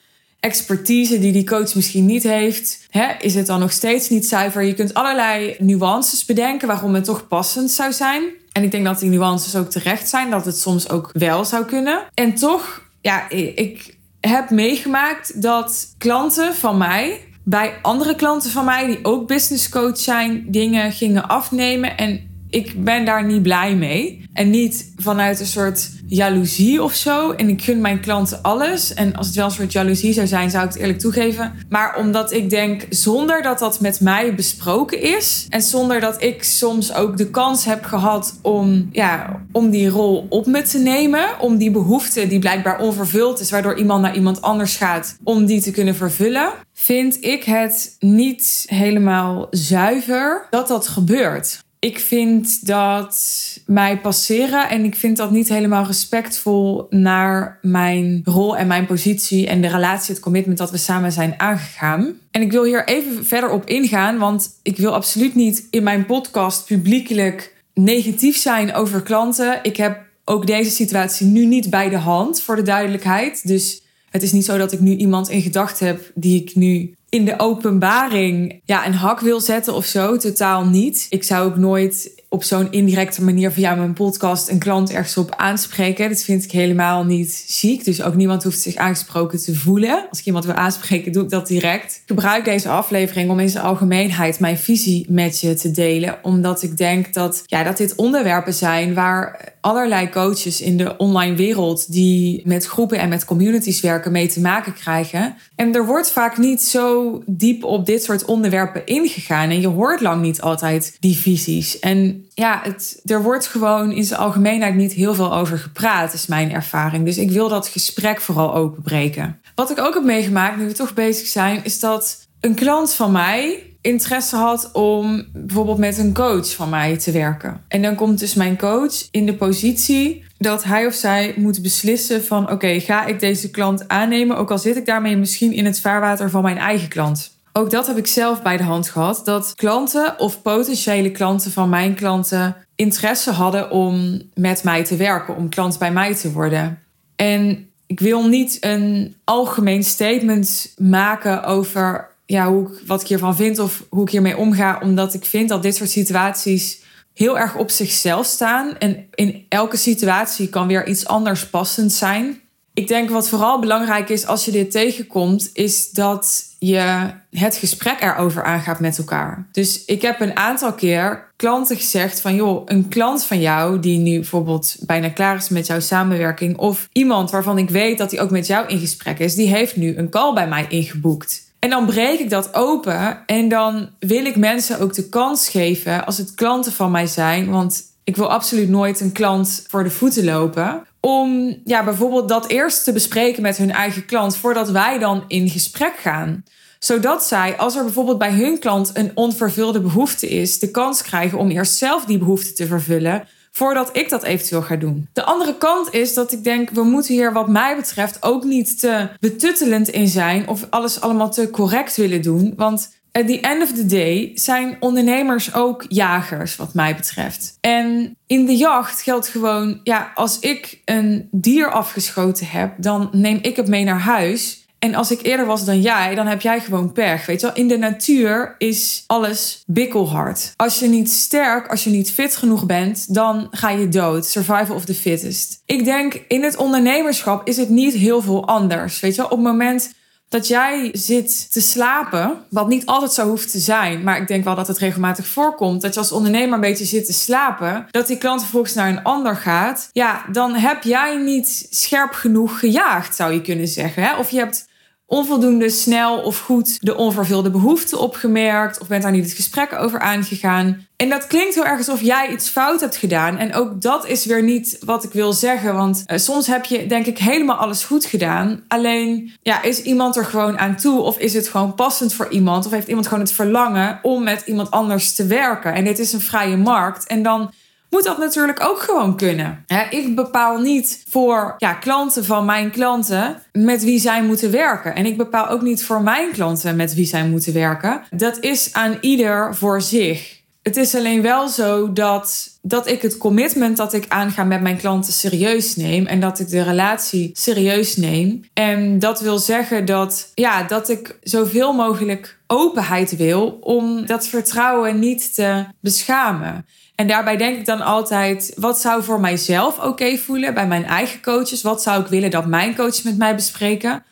expertise 0.45 1.19
die 1.19 1.31
die 1.31 1.45
coach 1.45 1.75
misschien 1.75 2.05
niet 2.05 2.23
heeft, 2.23 2.85
hè, 2.89 3.05
is 3.19 3.35
het 3.35 3.45
dan 3.45 3.59
nog 3.59 3.71
steeds 3.71 4.09
niet 4.09 4.27
zuiver. 4.27 4.63
Je 4.63 4.73
kunt 4.73 4.93
allerlei 4.93 5.55
nuances 5.59 6.25
bedenken 6.25 6.67
waarom 6.67 6.93
het 6.93 7.03
toch 7.03 7.27
passend 7.27 7.71
zou 7.71 7.93
zijn. 7.93 8.23
En 8.51 8.63
ik 8.63 8.71
denk 8.71 8.85
dat 8.85 8.99
die 8.99 9.09
nuances 9.09 9.55
ook 9.55 9.69
terecht 9.69 10.09
zijn, 10.09 10.29
dat 10.29 10.45
het 10.45 10.59
soms 10.59 10.89
ook 10.89 11.09
wel 11.13 11.45
zou 11.45 11.65
kunnen. 11.65 11.99
En 12.13 12.33
toch, 12.33 12.81
ja, 13.01 13.29
ik 13.29 13.97
heb 14.19 14.49
meegemaakt 14.49 15.41
dat 15.41 15.93
klanten 15.97 16.55
van 16.55 16.77
mij 16.77 17.19
bij 17.43 17.73
andere 17.81 18.15
klanten 18.15 18.51
van 18.51 18.65
mij 18.65 18.85
die 18.87 18.99
ook 19.01 19.27
business 19.27 19.69
coach 19.69 19.97
zijn, 19.97 20.45
dingen 20.47 20.91
gingen 20.91 21.27
afnemen 21.27 21.97
en 21.97 22.34
ik 22.55 22.83
ben 22.83 23.05
daar 23.05 23.25
niet 23.25 23.41
blij 23.41 23.75
mee. 23.75 24.23
En 24.33 24.49
niet 24.49 24.93
vanuit 24.95 25.39
een 25.39 25.45
soort 25.45 25.89
jaloezie 26.07 26.83
of 26.83 26.93
zo. 26.93 27.31
En 27.31 27.49
ik 27.49 27.63
gun 27.63 27.81
mijn 27.81 27.99
klanten 27.99 28.41
alles. 28.41 28.93
En 28.93 29.15
als 29.15 29.27
het 29.27 29.35
wel 29.35 29.45
een 29.45 29.51
soort 29.51 29.71
jaloezie 29.71 30.13
zou 30.13 30.27
zijn, 30.27 30.49
zou 30.49 30.63
ik 30.65 30.69
het 30.71 30.79
eerlijk 30.79 30.99
toegeven. 30.99 31.53
Maar 31.69 31.97
omdat 31.97 32.31
ik 32.31 32.49
denk, 32.49 32.85
zonder 32.89 33.41
dat 33.41 33.59
dat 33.59 33.79
met 33.79 34.01
mij 34.01 34.35
besproken 34.35 35.01
is. 35.01 35.45
En 35.49 35.61
zonder 35.61 35.99
dat 35.99 36.23
ik 36.23 36.43
soms 36.43 36.93
ook 36.93 37.17
de 37.17 37.29
kans 37.29 37.65
heb 37.65 37.83
gehad 37.83 38.39
om, 38.41 38.89
ja, 38.91 39.41
om 39.51 39.69
die 39.69 39.89
rol 39.89 40.25
op 40.29 40.45
me 40.45 40.61
te 40.61 40.77
nemen. 40.77 41.39
Om 41.39 41.57
die 41.57 41.71
behoefte 41.71 42.27
die 42.27 42.39
blijkbaar 42.39 42.79
onvervuld 42.79 43.39
is, 43.39 43.51
waardoor 43.51 43.77
iemand 43.77 44.01
naar 44.01 44.15
iemand 44.15 44.41
anders 44.41 44.75
gaat, 44.75 45.17
om 45.23 45.45
die 45.45 45.61
te 45.61 45.71
kunnen 45.71 45.95
vervullen. 45.95 46.51
Vind 46.73 47.23
ik 47.23 47.43
het 47.43 47.95
niet 47.99 48.65
helemaal 48.67 49.47
zuiver 49.49 50.47
dat 50.49 50.67
dat 50.67 50.87
gebeurt 50.87 51.63
ik 51.79 51.99
vind 51.99 52.67
dat 52.67 53.19
mij 53.65 53.99
passeren 53.99 54.69
en 54.69 54.83
ik 54.83 54.95
vind 54.95 55.17
dat 55.17 55.31
niet 55.31 55.49
helemaal 55.49 55.85
respectvol 55.85 56.87
naar 56.89 57.59
mijn 57.61 58.21
rol 58.23 58.57
en 58.57 58.67
mijn 58.67 58.85
positie 58.85 59.47
en 59.47 59.61
de 59.61 59.67
relatie, 59.67 60.13
het 60.13 60.23
commitment 60.23 60.57
dat 60.57 60.71
we 60.71 60.77
samen 60.77 61.11
zijn 61.11 61.33
aangegaan. 61.39 62.13
En 62.31 62.41
ik 62.41 62.51
wil 62.51 62.63
hier 62.63 62.87
even 62.87 63.25
verder 63.25 63.49
op 63.49 63.65
ingaan, 63.65 64.17
want 64.17 64.49
ik 64.61 64.77
wil 64.77 64.93
absoluut 64.93 65.35
niet 65.35 65.67
in 65.69 65.83
mijn 65.83 66.05
podcast 66.05 66.65
publiekelijk 66.65 67.63
negatief 67.73 68.37
zijn 68.37 68.73
over 68.73 69.01
klanten. 69.01 69.59
Ik 69.63 69.77
heb 69.77 70.03
ook 70.25 70.47
deze 70.47 70.69
situatie 70.69 71.27
nu 71.27 71.45
niet 71.45 71.69
bij 71.69 71.89
de 71.89 71.97
hand, 71.97 72.41
voor 72.41 72.55
de 72.55 72.61
duidelijkheid. 72.61 73.47
Dus 73.47 73.81
het 74.09 74.23
is 74.23 74.31
niet 74.31 74.45
zo 74.45 74.57
dat 74.57 74.71
ik 74.71 74.79
nu 74.79 74.95
iemand 74.95 75.29
in 75.29 75.41
gedachten 75.41 75.87
heb 75.87 76.11
die 76.13 76.41
ik 76.41 76.55
nu 76.55 76.95
in 77.15 77.25
de 77.25 77.39
openbaring 77.39 78.61
ja, 78.65 78.85
een 78.85 78.93
hak 78.93 79.19
wil 79.19 79.39
zetten 79.39 79.73
of 79.73 79.85
zo. 79.85 80.17
Totaal 80.17 80.65
niet. 80.65 81.05
Ik 81.09 81.23
zou 81.23 81.47
ook 81.47 81.55
nooit 81.55 82.23
op 82.29 82.43
zo'n 82.43 82.71
indirecte 82.71 83.23
manier 83.23 83.51
via 83.51 83.75
mijn 83.75 83.93
podcast 83.93 84.49
een 84.49 84.59
klant 84.59 84.91
ergens 84.91 85.17
op 85.17 85.35
aanspreken. 85.35 86.09
Dat 86.09 86.21
vind 86.21 86.43
ik 86.43 86.51
helemaal 86.51 87.03
niet 87.03 87.45
ziek. 87.47 87.85
Dus 87.85 88.01
ook 88.01 88.15
niemand 88.15 88.43
hoeft 88.43 88.59
zich 88.59 88.75
aangesproken 88.75 89.43
te 89.43 89.55
voelen. 89.55 90.05
Als 90.09 90.19
ik 90.19 90.25
iemand 90.25 90.45
wil 90.45 90.53
aanspreken, 90.53 91.11
doe 91.11 91.23
ik 91.23 91.29
dat 91.29 91.47
direct. 91.47 91.95
Ik 91.95 92.01
gebruik 92.05 92.45
deze 92.45 92.69
aflevering 92.69 93.29
om 93.29 93.39
in 93.39 93.49
zijn 93.49 93.63
algemeenheid 93.63 94.39
mijn 94.39 94.57
visie 94.57 95.05
met 95.09 95.39
je 95.39 95.53
te 95.53 95.71
delen. 95.71 96.17
Omdat 96.21 96.63
ik 96.63 96.77
denk 96.77 97.13
dat, 97.13 97.43
ja, 97.45 97.63
dat 97.63 97.77
dit 97.77 97.95
onderwerpen 97.95 98.53
zijn 98.53 98.93
waar 98.93 99.53
allerlei 99.61 100.09
coaches 100.09 100.61
in 100.61 100.77
de 100.77 100.97
online 100.97 101.35
wereld 101.35 101.91
die 101.91 102.41
met 102.45 102.65
groepen 102.65 102.99
en 102.99 103.09
met 103.09 103.25
communities 103.25 103.81
werken 103.81 104.11
mee 104.11 104.27
te 104.27 104.41
maken 104.41 104.73
krijgen. 104.73 105.35
En 105.55 105.73
er 105.73 105.85
wordt 105.85 106.11
vaak 106.11 106.37
niet 106.37 106.61
zo 106.61 107.21
diep 107.25 107.63
op 107.63 107.85
dit 107.85 108.03
soort 108.03 108.25
onderwerpen 108.25 108.85
ingegaan. 108.85 109.49
En 109.49 109.61
je 109.61 109.67
hoort 109.67 110.01
lang 110.01 110.21
niet 110.21 110.41
altijd 110.41 110.97
die 110.99 111.17
visies. 111.17 111.79
En 111.79 112.14
ja, 112.33 112.59
het, 112.63 113.01
er 113.05 113.23
wordt 113.23 113.47
gewoon 113.47 113.91
in 113.91 114.03
zijn 114.03 114.19
algemeenheid 114.19 114.75
niet 114.75 114.93
heel 114.93 115.13
veel 115.13 115.35
over 115.35 115.57
gepraat, 115.57 116.13
is 116.13 116.27
mijn 116.27 116.51
ervaring. 116.51 117.05
Dus 117.05 117.17
ik 117.17 117.31
wil 117.31 117.49
dat 117.49 117.67
gesprek 117.67 118.21
vooral 118.21 118.55
openbreken. 118.55 119.39
Wat 119.55 119.71
ik 119.71 119.79
ook 119.79 119.93
heb 119.93 120.03
meegemaakt, 120.03 120.57
nu 120.57 120.65
we 120.65 120.73
toch 120.73 120.93
bezig 120.93 121.27
zijn, 121.27 121.63
is 121.63 121.79
dat 121.79 122.27
een 122.39 122.55
klant 122.55 122.93
van 122.93 123.11
mij 123.11 123.63
interesse 123.81 124.35
had 124.35 124.69
om 124.73 125.25
bijvoorbeeld 125.33 125.77
met 125.77 125.97
een 125.97 126.13
coach 126.13 126.55
van 126.55 126.69
mij 126.69 126.97
te 126.97 127.11
werken. 127.11 127.61
En 127.67 127.81
dan 127.81 127.95
komt 127.95 128.19
dus 128.19 128.33
mijn 128.33 128.57
coach 128.57 129.07
in 129.11 129.25
de 129.25 129.35
positie 129.35 130.23
dat 130.37 130.63
hij 130.63 130.85
of 130.85 130.93
zij 130.93 131.33
moet 131.35 131.61
beslissen 131.61 132.23
van 132.23 132.51
oké, 132.51 132.79
ga 132.79 133.05
ik 133.05 133.19
deze 133.19 133.49
klant 133.49 133.87
aannemen, 133.87 134.37
ook 134.37 134.51
al 134.51 134.57
zit 134.57 134.75
ik 134.75 134.85
daarmee 134.85 135.17
misschien 135.17 135.53
in 135.53 135.65
het 135.65 135.79
vaarwater 135.79 136.29
van 136.29 136.43
mijn 136.43 136.57
eigen 136.57 136.87
klant. 136.87 137.34
Ook 137.57 137.69
dat 137.69 137.87
heb 137.87 137.97
ik 137.97 138.07
zelf 138.07 138.41
bij 138.41 138.57
de 138.57 138.63
hand 138.63 138.89
gehad, 138.89 139.21
dat 139.23 139.53
klanten 139.55 140.19
of 140.19 140.41
potentiële 140.41 141.11
klanten 141.11 141.51
van 141.51 141.69
mijn 141.69 141.95
klanten 141.95 142.55
interesse 142.75 143.31
hadden 143.31 143.71
om 143.71 144.21
met 144.33 144.63
mij 144.63 144.83
te 144.83 144.95
werken, 144.95 145.35
om 145.35 145.49
klant 145.49 145.79
bij 145.79 145.91
mij 145.91 146.15
te 146.15 146.31
worden. 146.31 146.79
En 147.15 147.69
ik 147.87 147.99
wil 147.99 148.27
niet 148.27 148.57
een 148.59 149.15
algemeen 149.23 149.83
statement 149.83 150.73
maken 150.77 151.43
over 151.43 152.09
ja, 152.25 152.47
hoe 152.47 152.71
ik, 152.71 152.87
wat 152.87 153.01
ik 153.01 153.07
hiervan 153.07 153.35
vind 153.35 153.59
of 153.59 153.83
hoe 153.89 154.03
ik 154.03 154.11
hiermee 154.11 154.37
omga. 154.37 154.79
Omdat 154.83 155.13
ik 155.13 155.25
vind 155.25 155.49
dat 155.49 155.63
dit 155.63 155.75
soort 155.75 155.89
situaties 155.89 156.81
heel 157.13 157.39
erg 157.39 157.55
op 157.55 157.69
zichzelf 157.69 158.25
staan. 158.25 158.77
En 158.77 159.07
in 159.13 159.45
elke 159.49 159.77
situatie 159.77 160.49
kan 160.49 160.67
weer 160.67 160.87
iets 160.87 161.07
anders 161.07 161.49
passend 161.49 161.91
zijn. 161.91 162.39
Ik 162.73 162.87
denk 162.87 163.09
wat 163.09 163.29
vooral 163.29 163.59
belangrijk 163.59 164.09
is 164.09 164.25
als 164.25 164.45
je 164.45 164.51
dit 164.51 164.71
tegenkomt, 164.71 165.49
is 165.53 165.91
dat 165.91 166.43
je 166.67 167.11
het 167.31 167.55
gesprek 167.55 168.01
erover 168.01 168.43
aangaat 168.43 168.79
met 168.79 168.97
elkaar. 168.97 169.47
Dus 169.51 169.85
ik 169.85 170.01
heb 170.01 170.21
een 170.21 170.37
aantal 170.37 170.73
keer 170.73 171.27
klanten 171.35 171.75
gezegd 171.75 172.21
van 172.21 172.35
joh, 172.35 172.61
een 172.65 172.87
klant 172.87 173.23
van 173.23 173.39
jou 173.39 173.79
die 173.79 173.97
nu 173.97 174.15
bijvoorbeeld 174.15 174.75
bijna 174.79 175.09
klaar 175.09 175.35
is 175.35 175.49
met 175.49 175.67
jouw 175.67 175.79
samenwerking 175.79 176.57
of 176.57 176.89
iemand 176.91 177.31
waarvan 177.31 177.57
ik 177.57 177.69
weet 177.69 177.97
dat 177.97 178.11
hij 178.11 178.21
ook 178.21 178.29
met 178.29 178.47
jou 178.47 178.67
in 178.67 178.79
gesprek 178.79 179.19
is, 179.19 179.35
die 179.35 179.47
heeft 179.47 179.75
nu 179.75 179.97
een 179.97 180.09
call 180.09 180.33
bij 180.33 180.47
mij 180.47 180.65
ingeboekt. 180.69 181.43
En 181.59 181.69
dan 181.69 181.85
breek 181.85 182.19
ik 182.19 182.29
dat 182.29 182.53
open 182.53 183.25
en 183.25 183.49
dan 183.49 183.89
wil 183.99 184.25
ik 184.25 184.35
mensen 184.35 184.79
ook 184.79 184.93
de 184.93 185.09
kans 185.09 185.49
geven 185.49 186.05
als 186.05 186.17
het 186.17 186.33
klanten 186.33 186.71
van 186.71 186.91
mij 186.91 187.07
zijn. 187.07 187.49
Want 187.49 187.83
ik 188.03 188.15
wil 188.15 188.31
absoluut 188.31 188.69
nooit 188.69 188.99
een 188.99 189.11
klant 189.11 189.65
voor 189.67 189.83
de 189.83 189.89
voeten 189.89 190.23
lopen. 190.23 190.83
Om 190.99 191.57
ja, 191.63 191.83
bijvoorbeeld 191.83 192.29
dat 192.29 192.47
eerst 192.47 192.83
te 192.83 192.93
bespreken 192.93 193.41
met 193.41 193.57
hun 193.57 193.71
eigen 193.71 194.05
klant 194.05 194.37
voordat 194.37 194.69
wij 194.69 194.99
dan 194.99 195.23
in 195.27 195.49
gesprek 195.49 195.95
gaan. 195.97 196.43
Zodat 196.79 197.23
zij, 197.23 197.57
als 197.57 197.75
er 197.75 197.83
bijvoorbeeld 197.83 198.17
bij 198.17 198.31
hun 198.31 198.59
klant 198.59 198.91
een 198.93 199.11
onvervulde 199.13 199.81
behoefte 199.81 200.27
is, 200.27 200.59
de 200.59 200.71
kans 200.71 201.01
krijgen 201.01 201.37
om 201.37 201.49
eerst 201.49 201.73
zelf 201.73 202.05
die 202.05 202.17
behoefte 202.17 202.53
te 202.53 202.65
vervullen 202.67 203.27
voordat 203.51 203.89
ik 203.97 204.09
dat 204.09 204.23
eventueel 204.23 204.61
ga 204.61 204.75
doen. 204.75 205.07
De 205.13 205.23
andere 205.23 205.57
kant 205.57 205.93
is 205.93 206.13
dat 206.13 206.31
ik 206.31 206.43
denk, 206.43 206.69
we 206.69 206.83
moeten 206.83 207.13
hier 207.13 207.33
wat 207.33 207.47
mij 207.47 207.75
betreft 207.75 208.23
ook 208.23 208.43
niet 208.43 208.79
te 208.79 209.09
betuttelend 209.19 209.89
in 209.89 210.07
zijn 210.07 210.47
of 210.47 210.67
alles 210.69 211.01
allemaal 211.01 211.31
te 211.31 211.49
correct 211.49 211.95
willen 211.95 212.21
doen. 212.21 212.53
Want 212.55 212.93
at 213.11 213.27
the 213.27 213.39
end 213.39 213.63
of 213.63 213.71
the 213.71 213.85
day 213.85 214.31
zijn 214.33 214.77
ondernemers 214.79 215.53
ook 215.53 215.85
jagers, 215.87 216.55
wat 216.55 216.73
mij 216.73 216.95
betreft. 216.95 217.57
En 217.61 218.17
in 218.27 218.45
de 218.45 218.55
jacht 218.55 219.01
geldt 219.01 219.27
gewoon, 219.27 219.79
ja, 219.83 220.11
als 220.15 220.39
ik 220.39 220.81
een 220.85 221.27
dier 221.31 221.71
afgeschoten 221.71 222.47
heb, 222.47 222.73
dan 222.77 223.09
neem 223.11 223.39
ik 223.41 223.55
het 223.55 223.67
mee 223.67 223.83
naar 223.83 223.99
huis. 223.99 224.64
En 224.79 224.95
als 224.95 225.11
ik 225.11 225.19
eerder 225.23 225.45
was 225.45 225.65
dan 225.65 225.81
jij, 225.81 226.15
dan 226.15 226.27
heb 226.27 226.41
jij 226.41 226.59
gewoon 226.59 226.91
pech. 226.91 227.25
Weet 227.25 227.39
je 227.39 227.45
wel, 227.45 227.55
in 227.55 227.67
de 227.67 227.77
natuur 227.77 228.55
is 228.57 229.03
alles 229.07 229.63
bikkelhard. 229.65 230.53
Als 230.55 230.79
je 230.79 230.87
niet 230.87 231.11
sterk, 231.11 231.67
als 231.67 231.83
je 231.83 231.89
niet 231.89 232.11
fit 232.11 232.35
genoeg 232.35 232.65
bent, 232.65 233.13
dan 233.13 233.47
ga 233.51 233.69
je 233.69 233.89
dood. 233.89 234.25
Survival 234.25 234.75
of 234.75 234.85
the 234.85 234.93
fittest. 234.93 235.61
Ik 235.65 235.85
denk 235.85 236.13
in 236.27 236.43
het 236.43 236.55
ondernemerschap 236.55 237.47
is 237.47 237.57
het 237.57 237.69
niet 237.69 237.93
heel 237.93 238.21
veel 238.21 238.47
anders. 238.47 238.99
Weet 238.99 239.15
je 239.15 239.21
wel, 239.21 239.31
op 239.31 239.37
het 239.37 239.47
moment 239.47 239.93
dat 240.29 240.47
jij 240.47 240.89
zit 240.93 241.51
te 241.51 241.61
slapen, 241.61 242.37
wat 242.49 242.67
niet 242.67 242.85
altijd 242.85 243.13
zo 243.13 243.27
hoeft 243.27 243.51
te 243.51 243.59
zijn, 243.59 244.03
maar 244.03 244.21
ik 244.21 244.27
denk 244.27 244.43
wel 244.43 244.55
dat 244.55 244.67
het 244.67 244.77
regelmatig 244.77 245.27
voorkomt, 245.27 245.81
dat 245.81 245.93
je 245.93 245.99
als 245.99 246.11
ondernemer 246.11 246.53
een 246.53 246.59
beetje 246.59 246.85
zit 246.85 247.05
te 247.05 247.13
slapen, 247.13 247.87
dat 247.91 248.07
die 248.07 248.17
klant 248.17 248.41
vervolgens 248.41 248.73
naar 248.73 248.89
een 248.89 249.03
ander 249.03 249.35
gaat, 249.35 249.89
ja, 249.91 250.25
dan 250.31 250.53
heb 250.53 250.83
jij 250.83 251.17
niet 251.17 251.67
scherp 251.69 252.13
genoeg 252.13 252.59
gejaagd, 252.59 253.15
zou 253.15 253.33
je 253.33 253.41
kunnen 253.41 253.67
zeggen. 253.67 254.03
Hè? 254.03 254.17
Of 254.17 254.29
je 254.29 254.37
hebt 254.37 254.67
onvoldoende 255.07 255.69
snel 255.69 256.19
of 256.19 256.39
goed 256.39 256.77
de 256.79 256.95
onvervulde 256.95 257.49
behoefte 257.49 257.97
opgemerkt 257.97 258.79
of 258.79 258.87
bent 258.87 259.03
daar 259.03 259.11
niet 259.11 259.23
het 259.23 259.33
gesprek 259.33 259.73
over 259.73 259.99
aangegaan. 259.99 260.87
En 260.95 261.09
dat 261.09 261.27
klinkt 261.27 261.55
heel 261.55 261.65
erg 261.65 261.77
alsof 261.77 262.01
jij 262.01 262.31
iets 262.31 262.49
fout 262.49 262.79
hebt 262.79 262.95
gedaan. 262.95 263.37
En 263.37 263.53
ook 263.53 263.81
dat 263.81 264.07
is 264.07 264.25
weer 264.25 264.43
niet 264.43 264.77
wat 264.85 265.03
ik 265.03 265.11
wil 265.11 265.33
zeggen, 265.33 265.75
want 265.75 266.03
uh, 266.07 266.17
soms 266.17 266.47
heb 266.47 266.65
je 266.65 266.85
denk 266.85 267.05
ik 267.05 267.17
helemaal 267.17 267.55
alles 267.55 267.83
goed 267.83 268.05
gedaan. 268.05 268.63
Alleen 268.67 269.31
ja, 269.41 269.61
is 269.61 269.81
iemand 269.81 270.15
er 270.15 270.25
gewoon 270.25 270.59
aan 270.59 270.75
toe 270.75 271.01
of 271.01 271.17
is 271.17 271.33
het 271.33 271.47
gewoon 271.47 271.75
passend 271.75 272.13
voor 272.13 272.29
iemand 272.29 272.65
of 272.65 272.71
heeft 272.71 272.87
iemand 272.87 273.07
gewoon 273.07 273.23
het 273.23 273.31
verlangen 273.31 273.99
om 274.01 274.23
met 274.23 274.43
iemand 274.45 274.71
anders 274.71 275.13
te 275.13 275.25
werken? 275.25 275.73
En 275.73 275.83
dit 275.83 275.99
is 275.99 276.13
een 276.13 276.21
vrije 276.21 276.57
markt 276.57 277.07
en 277.07 277.23
dan 277.23 277.51
moet 277.95 278.03
dat 278.03 278.17
natuurlijk 278.17 278.63
ook 278.63 278.79
gewoon 278.79 279.17
kunnen. 279.17 279.65
ik 279.89 280.15
bepaal 280.15 280.59
niet 280.59 281.03
voor 281.09 281.55
ja, 281.57 281.73
klanten 281.73 282.25
van 282.25 282.45
mijn 282.45 282.71
klanten 282.71 283.41
met 283.51 283.83
wie 283.83 283.99
zij 283.99 284.23
moeten 284.23 284.51
werken. 284.51 284.95
En 284.95 285.05
ik 285.05 285.17
bepaal 285.17 285.47
ook 285.47 285.61
niet 285.61 285.83
voor 285.83 286.01
mijn 286.01 286.31
klanten 286.31 286.75
met 286.75 286.93
wie 286.93 287.05
zij 287.05 287.27
moeten 287.27 287.53
werken. 287.53 288.01
Dat 288.09 288.37
is 288.39 288.73
aan 288.73 288.97
ieder 289.01 289.55
voor 289.55 289.81
zich. 289.81 290.43
Het 290.61 290.77
is 290.77 290.95
alleen 290.95 291.21
wel 291.21 291.47
zo 291.47 291.93
dat, 291.93 292.57
dat 292.61 292.87
ik 292.87 293.01
het 293.01 293.17
commitment 293.17 293.77
dat 293.77 293.93
ik 293.93 294.05
aanga 294.07 294.43
met 294.43 294.61
mijn 294.61 294.77
klanten 294.77 295.13
serieus 295.13 295.75
neem. 295.75 296.05
En 296.05 296.19
dat 296.19 296.39
ik 296.39 296.49
de 296.49 296.63
relatie 296.63 297.29
serieus 297.33 297.95
neem. 297.97 298.45
En 298.53 298.99
dat 298.99 299.21
wil 299.21 299.37
zeggen 299.37 299.85
dat, 299.85 300.31
ja, 300.33 300.63
dat 300.63 300.89
ik 300.89 301.17
zoveel 301.21 301.73
mogelijk 301.73 302.37
openheid 302.47 303.15
wil 303.15 303.57
om 303.61 304.05
dat 304.05 304.27
vertrouwen 304.27 304.99
niet 304.99 305.35
te 305.35 305.65
beschamen. 305.79 306.65
En 306.95 307.07
daarbij 307.07 307.37
denk 307.37 307.57
ik 307.57 307.65
dan 307.65 307.81
altijd, 307.81 308.53
wat 308.55 308.79
zou 308.79 309.03
voor 309.03 309.19
mijzelf 309.19 309.79
oké 309.79 310.17
voelen 310.17 310.53
bij 310.53 310.67
mijn 310.67 310.85
eigen 310.85 311.21
coaches? 311.21 311.61
Wat 311.61 311.81
zou 311.81 312.01
ik 312.01 312.07
willen 312.07 312.31
dat 312.31 312.45
mijn 312.45 312.75
coaches 312.75 313.01
met 313.01 313.17
mij 313.17 313.35
bespreken? 313.35 314.03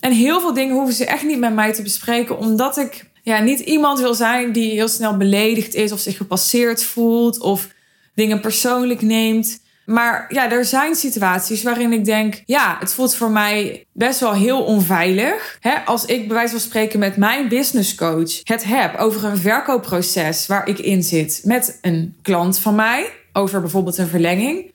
En 0.00 0.12
heel 0.12 0.40
veel 0.40 0.54
dingen 0.54 0.74
hoeven 0.74 0.94
ze 0.94 1.06
echt 1.06 1.24
niet 1.24 1.38
met 1.38 1.54
mij 1.54 1.72
te 1.72 1.82
bespreken, 1.82 2.38
omdat 2.38 2.76
ik 2.76 3.10
ja, 3.22 3.38
niet 3.38 3.60
iemand 3.60 3.98
wil 3.98 4.14
zijn 4.14 4.52
die 4.52 4.70
heel 4.70 4.88
snel 4.88 5.16
beledigd 5.16 5.74
is 5.74 5.92
of 5.92 6.00
zich 6.00 6.16
gepasseerd 6.16 6.82
voelt 6.82 7.40
of 7.40 7.68
dingen 8.14 8.40
persoonlijk 8.40 9.02
neemt. 9.02 9.61
Maar 9.86 10.26
ja, 10.28 10.50
er 10.50 10.64
zijn 10.64 10.94
situaties 10.94 11.62
waarin 11.62 11.92
ik 11.92 12.04
denk, 12.04 12.42
ja, 12.46 12.76
het 12.80 12.92
voelt 12.92 13.14
voor 13.14 13.30
mij 13.30 13.86
best 13.92 14.20
wel 14.20 14.32
heel 14.32 14.62
onveilig. 14.62 15.56
Hè? 15.60 15.74
Als 15.84 16.04
ik 16.04 16.26
bij 16.26 16.36
wijze 16.36 16.52
van 16.52 16.60
spreken 16.60 16.98
met 16.98 17.16
mijn 17.16 17.48
business 17.48 17.94
coach 17.94 18.40
het 18.42 18.64
heb 18.64 18.96
over 18.96 19.24
een 19.24 19.36
verkoopproces 19.36 20.46
waar 20.46 20.68
ik 20.68 20.78
in 20.78 21.02
zit 21.02 21.40
met 21.44 21.78
een 21.80 22.16
klant 22.22 22.58
van 22.58 22.74
mij, 22.74 23.10
over 23.32 23.60
bijvoorbeeld 23.60 23.98
een 23.98 24.08
verlenging. 24.08 24.72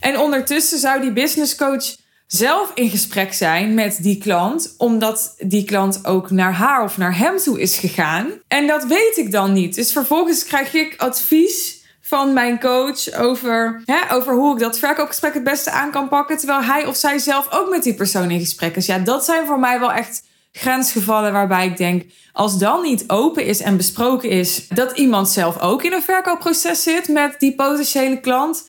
En 0.00 0.18
ondertussen 0.18 0.78
zou 0.78 1.00
die 1.00 1.12
business 1.12 1.56
coach 1.56 1.96
zelf 2.26 2.70
in 2.74 2.90
gesprek 2.90 3.32
zijn 3.32 3.74
met 3.74 3.98
die 4.02 4.18
klant, 4.18 4.74
omdat 4.78 5.34
die 5.38 5.64
klant 5.64 6.06
ook 6.06 6.30
naar 6.30 6.52
haar 6.52 6.84
of 6.84 6.96
naar 6.96 7.18
hem 7.18 7.36
toe 7.36 7.60
is 7.60 7.76
gegaan. 7.78 8.26
En 8.48 8.66
dat 8.66 8.84
weet 8.84 9.16
ik 9.16 9.32
dan 9.32 9.52
niet. 9.52 9.74
Dus 9.74 9.92
vervolgens 9.92 10.44
krijg 10.44 10.74
ik 10.74 10.94
advies 10.96 11.75
van 12.06 12.32
mijn 12.32 12.60
coach 12.60 13.12
over, 13.12 13.82
hè, 13.84 14.14
over 14.14 14.34
hoe 14.34 14.52
ik 14.52 14.58
dat 14.58 14.78
verkoopgesprek 14.78 15.34
het 15.34 15.44
beste 15.44 15.70
aan 15.70 15.90
kan 15.90 16.08
pakken. 16.08 16.36
Terwijl 16.36 16.62
hij 16.62 16.86
of 16.86 16.96
zij 16.96 17.18
zelf 17.18 17.46
ook 17.50 17.70
met 17.70 17.82
die 17.82 17.94
persoon 17.94 18.30
in 18.30 18.40
gesprek 18.40 18.76
is. 18.76 18.86
Ja, 18.86 18.98
dat 18.98 19.24
zijn 19.24 19.46
voor 19.46 19.58
mij 19.58 19.80
wel 19.80 19.92
echt 19.92 20.22
grensgevallen 20.52 21.32
waarbij 21.32 21.66
ik 21.66 21.76
denk, 21.76 22.04
als 22.32 22.58
dan 22.58 22.82
niet 22.82 23.04
open 23.06 23.44
is 23.44 23.60
en 23.60 23.76
besproken 23.76 24.28
is 24.28 24.68
dat 24.68 24.98
iemand 24.98 25.28
zelf 25.28 25.60
ook 25.60 25.82
in 25.82 25.92
een 25.92 26.02
verkoopproces 26.02 26.82
zit 26.82 27.08
met 27.08 27.34
die 27.38 27.54
potentiële 27.54 28.20
klant, 28.20 28.68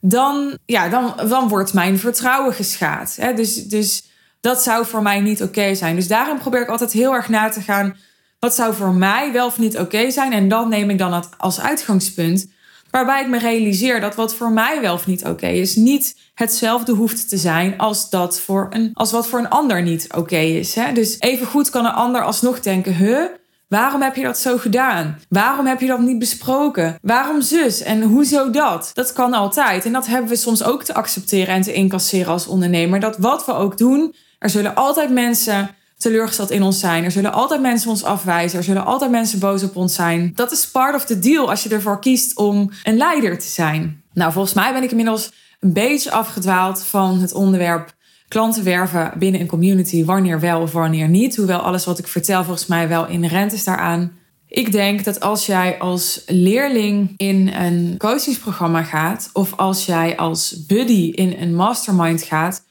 dan, 0.00 0.58
ja, 0.66 0.88
dan, 0.88 1.14
dan 1.28 1.48
wordt 1.48 1.74
mijn 1.74 1.98
vertrouwen 1.98 2.54
geschaad. 2.54 3.16
Hè? 3.20 3.34
Dus, 3.34 3.54
dus 3.54 4.02
dat 4.40 4.62
zou 4.62 4.86
voor 4.86 5.02
mij 5.02 5.20
niet 5.20 5.42
oké 5.42 5.74
zijn. 5.74 5.96
Dus 5.96 6.08
daarom 6.08 6.38
probeer 6.38 6.62
ik 6.62 6.68
altijd 6.68 6.92
heel 6.92 7.14
erg 7.14 7.28
na 7.28 7.48
te 7.48 7.60
gaan. 7.60 7.96
Wat 8.38 8.54
zou 8.54 8.74
voor 8.74 8.94
mij 8.94 9.32
wel 9.32 9.46
of 9.46 9.58
niet 9.58 9.78
oké 9.78 10.10
zijn? 10.10 10.32
En 10.32 10.48
dan 10.48 10.68
neem 10.68 10.90
ik 10.90 10.98
dan 10.98 11.24
als 11.38 11.60
uitgangspunt. 11.60 12.56
Waarbij 12.98 13.22
ik 13.22 13.28
me 13.28 13.38
realiseer 13.38 14.00
dat 14.00 14.14
wat 14.14 14.34
voor 14.34 14.50
mij 14.50 14.80
wel 14.80 14.94
of 14.94 15.06
niet 15.06 15.24
oké 15.24 15.46
is, 15.46 15.76
niet 15.76 16.16
hetzelfde 16.34 16.92
hoeft 16.92 17.28
te 17.28 17.36
zijn 17.36 17.78
als, 17.78 18.10
dat 18.10 18.40
voor 18.40 18.66
een, 18.70 18.90
als 18.94 19.12
wat 19.12 19.26
voor 19.26 19.38
een 19.38 19.48
ander 19.48 19.82
niet 19.82 20.12
oké 20.14 20.36
is. 20.36 20.74
Hè? 20.74 20.92
Dus 20.92 21.16
even 21.18 21.46
goed 21.46 21.70
kan 21.70 21.84
een 21.84 21.92
ander 21.92 22.22
alsnog 22.22 22.60
denken: 22.60 22.94
huh, 22.94 23.24
waarom 23.68 24.02
heb 24.02 24.16
je 24.16 24.22
dat 24.22 24.38
zo 24.38 24.56
gedaan? 24.56 25.18
Waarom 25.28 25.66
heb 25.66 25.80
je 25.80 25.86
dat 25.86 25.98
niet 25.98 26.18
besproken? 26.18 26.98
Waarom 27.02 27.40
zus? 27.40 27.82
En 27.82 28.02
hoezo 28.02 28.50
dat? 28.50 28.90
Dat 28.94 29.12
kan 29.12 29.32
altijd. 29.32 29.84
En 29.84 29.92
dat 29.92 30.06
hebben 30.06 30.30
we 30.30 30.36
soms 30.36 30.62
ook 30.64 30.84
te 30.84 30.94
accepteren 30.94 31.54
en 31.54 31.62
te 31.62 31.72
incasseren 31.72 32.32
als 32.32 32.46
ondernemer. 32.46 33.00
Dat 33.00 33.16
wat 33.18 33.46
we 33.46 33.52
ook 33.52 33.78
doen, 33.78 34.14
er 34.38 34.50
zullen 34.50 34.74
altijd 34.74 35.10
mensen 35.10 35.70
teleurgesteld 35.98 36.50
in 36.50 36.62
ons 36.62 36.78
zijn. 36.78 37.04
Er 37.04 37.10
zullen 37.10 37.32
altijd 37.32 37.60
mensen 37.60 37.90
ons 37.90 38.04
afwijzen. 38.04 38.58
Er 38.58 38.64
zullen 38.64 38.84
altijd 38.84 39.10
mensen 39.10 39.38
boos 39.38 39.62
op 39.62 39.76
ons 39.76 39.94
zijn. 39.94 40.32
Dat 40.34 40.52
is 40.52 40.70
part 40.70 40.94
of 40.94 41.04
the 41.04 41.18
deal 41.18 41.50
als 41.50 41.62
je 41.62 41.68
ervoor 41.68 42.00
kiest 42.00 42.36
om 42.36 42.70
een 42.82 42.96
leider 42.96 43.38
te 43.38 43.46
zijn. 43.46 44.02
Nou, 44.12 44.32
volgens 44.32 44.54
mij 44.54 44.72
ben 44.72 44.82
ik 44.82 44.90
inmiddels 44.90 45.32
een 45.60 45.72
beetje 45.72 46.10
afgedwaald 46.10 46.84
van 46.84 47.20
het 47.20 47.32
onderwerp 47.32 47.96
klanten 48.28 48.64
werven 48.64 49.12
binnen 49.18 49.40
een 49.40 49.46
community. 49.46 50.04
Wanneer 50.04 50.40
wel 50.40 50.60
of 50.60 50.72
wanneer 50.72 51.08
niet. 51.08 51.36
Hoewel 51.36 51.60
alles 51.60 51.84
wat 51.84 51.98
ik 51.98 52.06
vertel 52.06 52.44
volgens 52.44 52.66
mij 52.66 52.88
wel 52.88 53.06
inherent 53.06 53.52
is 53.52 53.64
daaraan. 53.64 54.12
Ik 54.48 54.72
denk 54.72 55.04
dat 55.04 55.20
als 55.20 55.46
jij 55.46 55.78
als 55.78 56.22
leerling 56.26 57.14
in 57.16 57.48
een 57.48 57.94
coachingsprogramma 57.98 58.82
gaat, 58.82 59.30
of 59.32 59.56
als 59.56 59.86
jij 59.86 60.16
als 60.16 60.66
buddy 60.66 61.10
in 61.14 61.36
een 61.38 61.54
mastermind 61.54 62.22
gaat, 62.22 62.66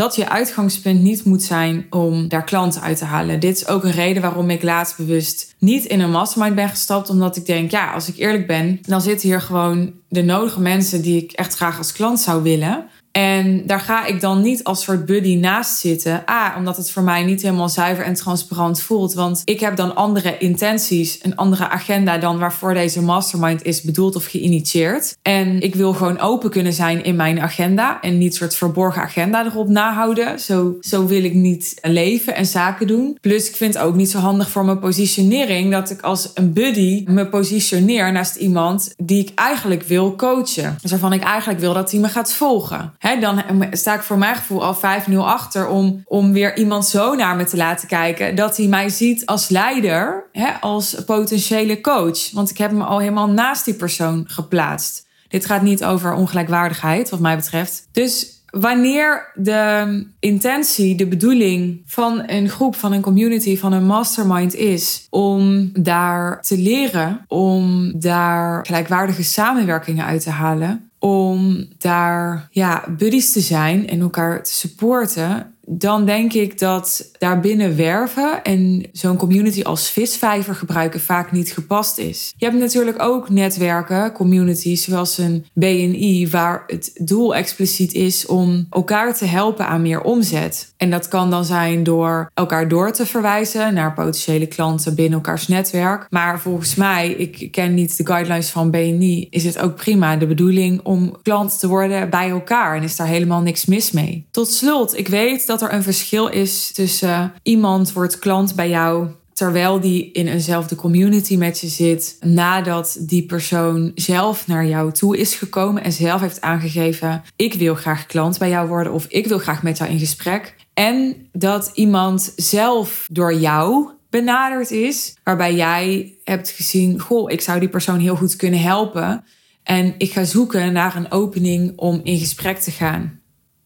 dat 0.00 0.16
je 0.16 0.28
uitgangspunt 0.28 1.00
niet 1.00 1.24
moet 1.24 1.42
zijn 1.42 1.86
om 1.90 2.28
daar 2.28 2.44
klanten 2.44 2.82
uit 2.82 2.98
te 2.98 3.04
halen. 3.04 3.40
Dit 3.40 3.56
is 3.56 3.66
ook 3.66 3.84
een 3.84 3.90
reden 3.90 4.22
waarom 4.22 4.50
ik 4.50 4.62
laatst 4.62 4.96
bewust 4.96 5.54
niet 5.58 5.84
in 5.84 6.00
een 6.00 6.10
mastermind 6.10 6.54
ben 6.54 6.68
gestapt. 6.68 7.10
Omdat 7.10 7.36
ik 7.36 7.46
denk, 7.46 7.70
ja, 7.70 7.92
als 7.92 8.08
ik 8.08 8.16
eerlijk 8.16 8.46
ben, 8.46 8.78
dan 8.82 9.00
zitten 9.00 9.28
hier 9.28 9.40
gewoon 9.40 9.92
de 10.08 10.22
nodige 10.22 10.60
mensen 10.60 11.02
die 11.02 11.22
ik 11.22 11.32
echt 11.32 11.54
graag 11.54 11.78
als 11.78 11.92
klant 11.92 12.20
zou 12.20 12.42
willen. 12.42 12.86
En 13.12 13.66
daar 13.66 13.80
ga 13.80 14.06
ik 14.06 14.20
dan 14.20 14.42
niet 14.42 14.64
als 14.64 14.82
soort 14.82 15.06
buddy 15.06 15.34
naast 15.34 15.78
zitten. 15.78 16.22
A, 16.30 16.54
omdat 16.56 16.76
het 16.76 16.90
voor 16.90 17.02
mij 17.02 17.24
niet 17.24 17.42
helemaal 17.42 17.68
zuiver 17.68 18.04
en 18.04 18.14
transparant 18.14 18.82
voelt. 18.82 19.14
Want 19.14 19.42
ik 19.44 19.60
heb 19.60 19.76
dan 19.76 19.94
andere 19.94 20.38
intenties, 20.38 21.18
een 21.22 21.36
andere 21.36 21.68
agenda 21.68 22.18
dan 22.18 22.38
waarvoor 22.38 22.74
deze 22.74 23.02
mastermind 23.02 23.64
is 23.64 23.82
bedoeld 23.82 24.16
of 24.16 24.24
geïnitieerd. 24.24 25.16
En 25.22 25.60
ik 25.60 25.74
wil 25.74 25.92
gewoon 25.92 26.18
open 26.18 26.50
kunnen 26.50 26.72
zijn 26.72 27.04
in 27.04 27.16
mijn 27.16 27.40
agenda 27.40 28.00
en 28.00 28.18
niet 28.18 28.34
soort 28.34 28.54
verborgen 28.54 29.02
agenda 29.02 29.44
erop 29.44 29.68
nahouden. 29.68 30.40
Zo, 30.40 30.76
zo 30.80 31.06
wil 31.06 31.24
ik 31.24 31.34
niet 31.34 31.78
leven 31.82 32.34
en 32.34 32.46
zaken 32.46 32.86
doen. 32.86 33.18
Plus, 33.20 33.48
ik 33.48 33.56
vind 33.56 33.74
het 33.74 33.82
ook 33.82 33.94
niet 33.94 34.10
zo 34.10 34.18
handig 34.18 34.50
voor 34.50 34.64
mijn 34.64 34.78
positionering 34.78 35.72
dat 35.72 35.90
ik 35.90 36.00
als 36.00 36.30
een 36.34 36.52
buddy 36.52 37.04
me 37.06 37.26
positioneer 37.26 38.12
naast 38.12 38.36
iemand 38.36 38.94
die 38.96 39.20
ik 39.22 39.32
eigenlijk 39.34 39.82
wil 39.82 40.16
coachen. 40.16 40.78
Dus 40.82 40.90
waarvan 40.90 41.12
ik 41.12 41.22
eigenlijk 41.22 41.60
wil 41.60 41.74
dat 41.74 41.90
hij 41.90 42.00
me 42.00 42.08
gaat 42.08 42.32
volgen 42.32 42.98
dan 43.20 43.42
sta 43.70 43.94
ik 43.94 44.02
voor 44.02 44.18
mijn 44.18 44.36
gevoel 44.36 44.64
al 44.64 44.76
5-0 44.76 45.12
achter 45.16 45.68
om, 45.68 46.02
om 46.04 46.32
weer 46.32 46.56
iemand 46.56 46.86
zo 46.86 47.14
naar 47.14 47.36
me 47.36 47.44
te 47.44 47.56
laten 47.56 47.88
kijken. 47.88 48.34
Dat 48.34 48.56
hij 48.56 48.66
mij 48.66 48.88
ziet 48.88 49.26
als 49.26 49.48
leider, 49.48 50.24
als 50.60 50.96
potentiële 51.06 51.80
coach. 51.80 52.30
Want 52.32 52.50
ik 52.50 52.58
heb 52.58 52.70
me 52.70 52.84
al 52.84 52.98
helemaal 52.98 53.28
naast 53.30 53.64
die 53.64 53.74
persoon 53.74 54.24
geplaatst. 54.26 55.08
Dit 55.28 55.46
gaat 55.46 55.62
niet 55.62 55.84
over 55.84 56.12
ongelijkwaardigheid, 56.12 57.10
wat 57.10 57.20
mij 57.20 57.36
betreft. 57.36 57.88
Dus 57.92 58.38
wanneer 58.50 59.32
de 59.34 60.06
intentie, 60.18 60.96
de 60.96 61.06
bedoeling 61.06 61.82
van 61.86 62.22
een 62.26 62.48
groep, 62.48 62.76
van 62.76 62.92
een 62.92 63.00
community, 63.00 63.58
van 63.58 63.72
een 63.72 63.86
mastermind 63.86 64.54
is 64.54 65.06
om 65.10 65.70
daar 65.72 66.42
te 66.42 66.58
leren, 66.58 67.24
om 67.28 67.92
daar 68.00 68.66
gelijkwaardige 68.66 69.24
samenwerkingen 69.24 70.04
uit 70.04 70.22
te 70.22 70.30
halen, 70.30 70.89
om 71.00 71.68
daar 71.78 72.48
ja, 72.50 72.84
buddies 72.98 73.32
te 73.32 73.40
zijn 73.40 73.88
en 73.88 74.00
elkaar 74.00 74.42
te 74.42 74.52
supporten, 74.52 75.54
dan 75.72 76.04
denk 76.04 76.32
ik 76.32 76.58
dat 76.58 77.10
daarbinnen 77.18 77.76
werven 77.76 78.42
en 78.42 78.88
zo'n 78.92 79.16
community 79.16 79.62
als 79.62 79.90
visvijver 79.90 80.54
gebruiken 80.54 81.00
vaak 81.00 81.32
niet 81.32 81.52
gepast 81.52 81.98
is. 81.98 82.34
Je 82.36 82.44
hebt 82.44 82.58
natuurlijk 82.58 83.02
ook 83.02 83.28
netwerken, 83.28 84.12
communities 84.12 84.84
zoals 84.84 85.18
een 85.18 85.46
BNI, 85.52 86.28
waar 86.30 86.64
het 86.66 86.90
doel 86.94 87.34
expliciet 87.34 87.94
is 87.94 88.26
om 88.26 88.66
elkaar 88.70 89.14
te 89.14 89.24
helpen 89.24 89.66
aan 89.66 89.82
meer 89.82 90.02
omzet. 90.02 90.72
En 90.76 90.90
dat 90.90 91.08
kan 91.08 91.30
dan 91.30 91.44
zijn 91.44 91.82
door 91.82 92.30
elkaar 92.34 92.68
door 92.68 92.92
te 92.92 93.06
verwijzen 93.06 93.74
naar 93.74 93.94
potentiële 93.94 94.46
klanten 94.46 94.94
binnen 94.94 95.14
elkaars 95.14 95.48
netwerk. 95.48 96.06
Maar 96.10 96.40
volgens 96.40 96.74
mij, 96.74 97.10
ik 97.10 97.52
ken 97.52 97.74
niet 97.74 97.96
de 97.96 98.06
guidelines 98.06 98.50
van 98.50 98.70
BNI, 98.70 99.26
is 99.30 99.44
het 99.44 99.58
ook 99.58 99.76
prima 99.76 100.16
de 100.16 100.26
bedoeling 100.26 100.80
om 100.82 101.16
klant 101.22 101.58
te 101.58 101.68
worden 101.68 102.10
bij 102.10 102.30
elkaar 102.30 102.76
en 102.76 102.82
is 102.82 102.96
daar 102.96 103.06
helemaal 103.06 103.40
niks 103.40 103.66
mis 103.66 103.90
mee. 103.90 104.26
Tot 104.30 104.48
slot, 104.48 104.98
ik 104.98 105.08
weet 105.08 105.46
dat 105.46 105.59
er 105.60 105.72
een 105.72 105.82
verschil 105.82 106.28
is 106.28 106.72
tussen 106.72 107.32
iemand 107.42 107.92
wordt 107.92 108.18
klant 108.18 108.54
bij 108.54 108.68
jou 108.68 109.08
terwijl 109.40 109.80
die 109.80 110.12
in 110.12 110.26
eenzelfde 110.26 110.74
community 110.74 111.36
met 111.36 111.60
je 111.60 111.66
zit, 111.66 112.16
nadat 112.20 112.96
die 113.00 113.26
persoon 113.26 113.92
zelf 113.94 114.46
naar 114.46 114.66
jou 114.66 114.92
toe 114.92 115.16
is 115.16 115.34
gekomen 115.34 115.82
en 115.82 115.92
zelf 115.92 116.20
heeft 116.20 116.40
aangegeven: 116.40 117.22
ik 117.36 117.54
wil 117.54 117.74
graag 117.74 118.06
klant 118.06 118.38
bij 118.38 118.48
jou 118.48 118.68
worden 118.68 118.92
of 118.92 119.06
ik 119.08 119.26
wil 119.26 119.38
graag 119.38 119.62
met 119.62 119.78
jou 119.78 119.90
in 119.90 119.98
gesprek. 119.98 120.56
En 120.74 121.28
dat 121.32 121.70
iemand 121.74 122.32
zelf 122.36 123.06
door 123.10 123.34
jou 123.34 123.90
benaderd 124.10 124.70
is, 124.70 125.14
waarbij 125.24 125.54
jij 125.54 126.14
hebt 126.24 126.50
gezien: 126.50 127.00
goh, 127.00 127.30
ik 127.30 127.40
zou 127.40 127.60
die 127.60 127.68
persoon 127.68 127.98
heel 127.98 128.16
goed 128.16 128.36
kunnen 128.36 128.60
helpen. 128.60 129.24
En 129.62 129.94
ik 129.98 130.12
ga 130.12 130.24
zoeken 130.24 130.72
naar 130.72 130.96
een 130.96 131.10
opening 131.10 131.78
om 131.78 132.00
in 132.02 132.18
gesprek 132.18 132.58
te 132.58 132.70
gaan. 132.70 133.19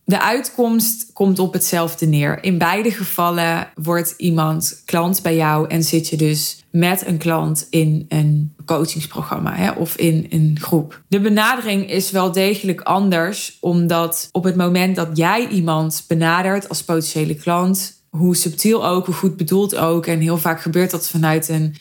De 0.07 0.21
uitkomst 0.21 1.13
komt 1.13 1.39
op 1.39 1.53
hetzelfde 1.53 2.07
neer. 2.07 2.43
In 2.43 2.59
beide 2.59 2.91
gevallen 2.91 3.69
wordt 3.75 4.15
iemand 4.17 4.83
klant 4.85 5.23
bij 5.23 5.37
jou 5.37 5.69
en 5.69 5.83
zit 5.83 6.09
je 6.09 6.17
dus 6.17 6.65
met 6.71 7.07
een 7.07 7.19
klant 7.19 7.67
in 7.71 8.07
een 8.09 8.55
coachingsprogramma 8.65 9.55
hè, 9.55 9.71
of 9.71 9.97
in 9.97 10.27
een 10.29 10.59
groep. 10.61 11.03
De 11.09 11.21
benadering 11.21 11.91
is 11.91 12.11
wel 12.11 12.33
degelijk 12.33 12.81
anders, 12.81 13.57
omdat 13.61 14.29
op 14.33 14.45
het 14.45 14.57
moment 14.57 14.97
dat 14.97 15.17
jij 15.17 15.49
iemand 15.49 16.05
benadert 16.09 16.69
als 16.69 16.83
potentiële 16.83 17.35
klant, 17.35 18.03
hoe 18.11 18.37
subtiel 18.37 18.87
ook, 18.87 19.07
hoe 19.07 19.15
goed 19.15 19.37
bedoeld 19.37 19.77
ook, 19.77 20.07
en 20.07 20.21
heel 20.21 20.39
vaak 20.39 20.61
gebeurt 20.61 20.91
dat 20.91 21.09
vanuit 21.09 21.49
een 21.49 21.77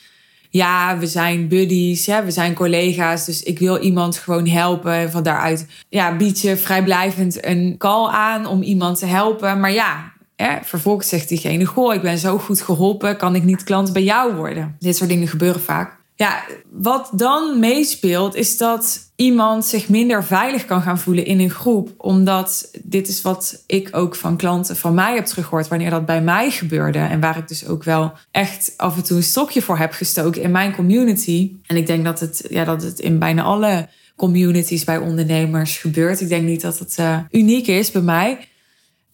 ja, 0.56 0.98
we 0.98 1.06
zijn 1.06 1.48
buddies, 1.48 2.06
we 2.06 2.30
zijn 2.30 2.54
collega's, 2.54 3.24
dus 3.24 3.42
ik 3.42 3.58
wil 3.58 3.78
iemand 3.78 4.16
gewoon 4.16 4.48
helpen. 4.48 4.92
En 4.92 5.10
van 5.10 5.22
daaruit 5.22 5.66
ja, 5.88 6.16
bied 6.16 6.40
je 6.40 6.56
vrijblijvend 6.56 7.44
een 7.44 7.74
call 7.78 8.08
aan 8.08 8.46
om 8.46 8.62
iemand 8.62 8.98
te 8.98 9.06
helpen. 9.06 9.60
Maar 9.60 9.72
ja, 9.72 10.12
hè, 10.36 10.56
vervolgens 10.62 11.08
zegt 11.08 11.28
diegene, 11.28 11.64
goh, 11.64 11.94
ik 11.94 12.02
ben 12.02 12.18
zo 12.18 12.38
goed 12.38 12.60
geholpen, 12.60 13.16
kan 13.16 13.34
ik 13.34 13.44
niet 13.44 13.64
klant 13.64 13.92
bij 13.92 14.02
jou 14.02 14.34
worden? 14.34 14.76
Dit 14.78 14.96
soort 14.96 15.10
dingen 15.10 15.28
gebeuren 15.28 15.60
vaak. 15.60 15.96
Ja, 16.14 16.44
wat 16.70 17.10
dan 17.12 17.58
meespeelt 17.58 18.34
is 18.34 18.58
dat 18.58 19.03
iemand 19.16 19.64
zich 19.64 19.88
minder 19.88 20.24
veilig 20.24 20.64
kan 20.64 20.82
gaan 20.82 20.98
voelen 20.98 21.26
in 21.26 21.40
een 21.40 21.50
groep. 21.50 21.90
Omdat 21.96 22.70
dit 22.82 23.08
is 23.08 23.22
wat 23.22 23.62
ik 23.66 23.88
ook 23.92 24.14
van 24.14 24.36
klanten 24.36 24.76
van 24.76 24.94
mij 24.94 25.14
heb 25.14 25.24
teruggehoord 25.24 25.68
wanneer 25.68 25.90
dat 25.90 26.06
bij 26.06 26.22
mij 26.22 26.50
gebeurde. 26.50 26.98
En 26.98 27.20
waar 27.20 27.36
ik 27.36 27.48
dus 27.48 27.66
ook 27.66 27.84
wel 27.84 28.12
echt 28.30 28.74
af 28.76 28.96
en 28.96 29.04
toe 29.04 29.16
een 29.16 29.22
stokje 29.22 29.62
voor 29.62 29.78
heb 29.78 29.92
gestoken 29.92 30.42
in 30.42 30.50
mijn 30.50 30.74
community. 30.74 31.52
En 31.66 31.76
ik 31.76 31.86
denk 31.86 32.04
dat 32.04 32.20
het, 32.20 32.46
ja, 32.48 32.64
dat 32.64 32.82
het 32.82 33.00
in 33.00 33.18
bijna 33.18 33.42
alle 33.42 33.88
communities 34.16 34.84
bij 34.84 34.98
ondernemers 34.98 35.76
gebeurt. 35.76 36.20
Ik 36.20 36.28
denk 36.28 36.46
niet 36.46 36.60
dat 36.60 36.78
het 36.78 36.96
uh, 37.00 37.18
uniek 37.30 37.66
is 37.66 37.90
bij 37.90 38.02
mij 38.02 38.38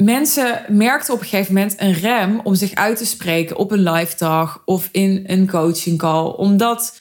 mensen 0.00 0.64
merkten 0.68 1.14
op 1.14 1.20
een 1.20 1.26
gegeven 1.26 1.54
moment 1.54 1.74
een 1.80 1.92
rem 1.92 2.40
om 2.42 2.54
zich 2.54 2.74
uit 2.74 2.96
te 2.96 3.06
spreken 3.06 3.56
op 3.56 3.70
een 3.70 3.90
live 3.90 4.16
dag 4.16 4.62
of 4.64 4.88
in 4.92 5.24
een 5.26 5.48
coaching 5.48 5.98
call. 5.98 6.24
Omdat 6.24 6.99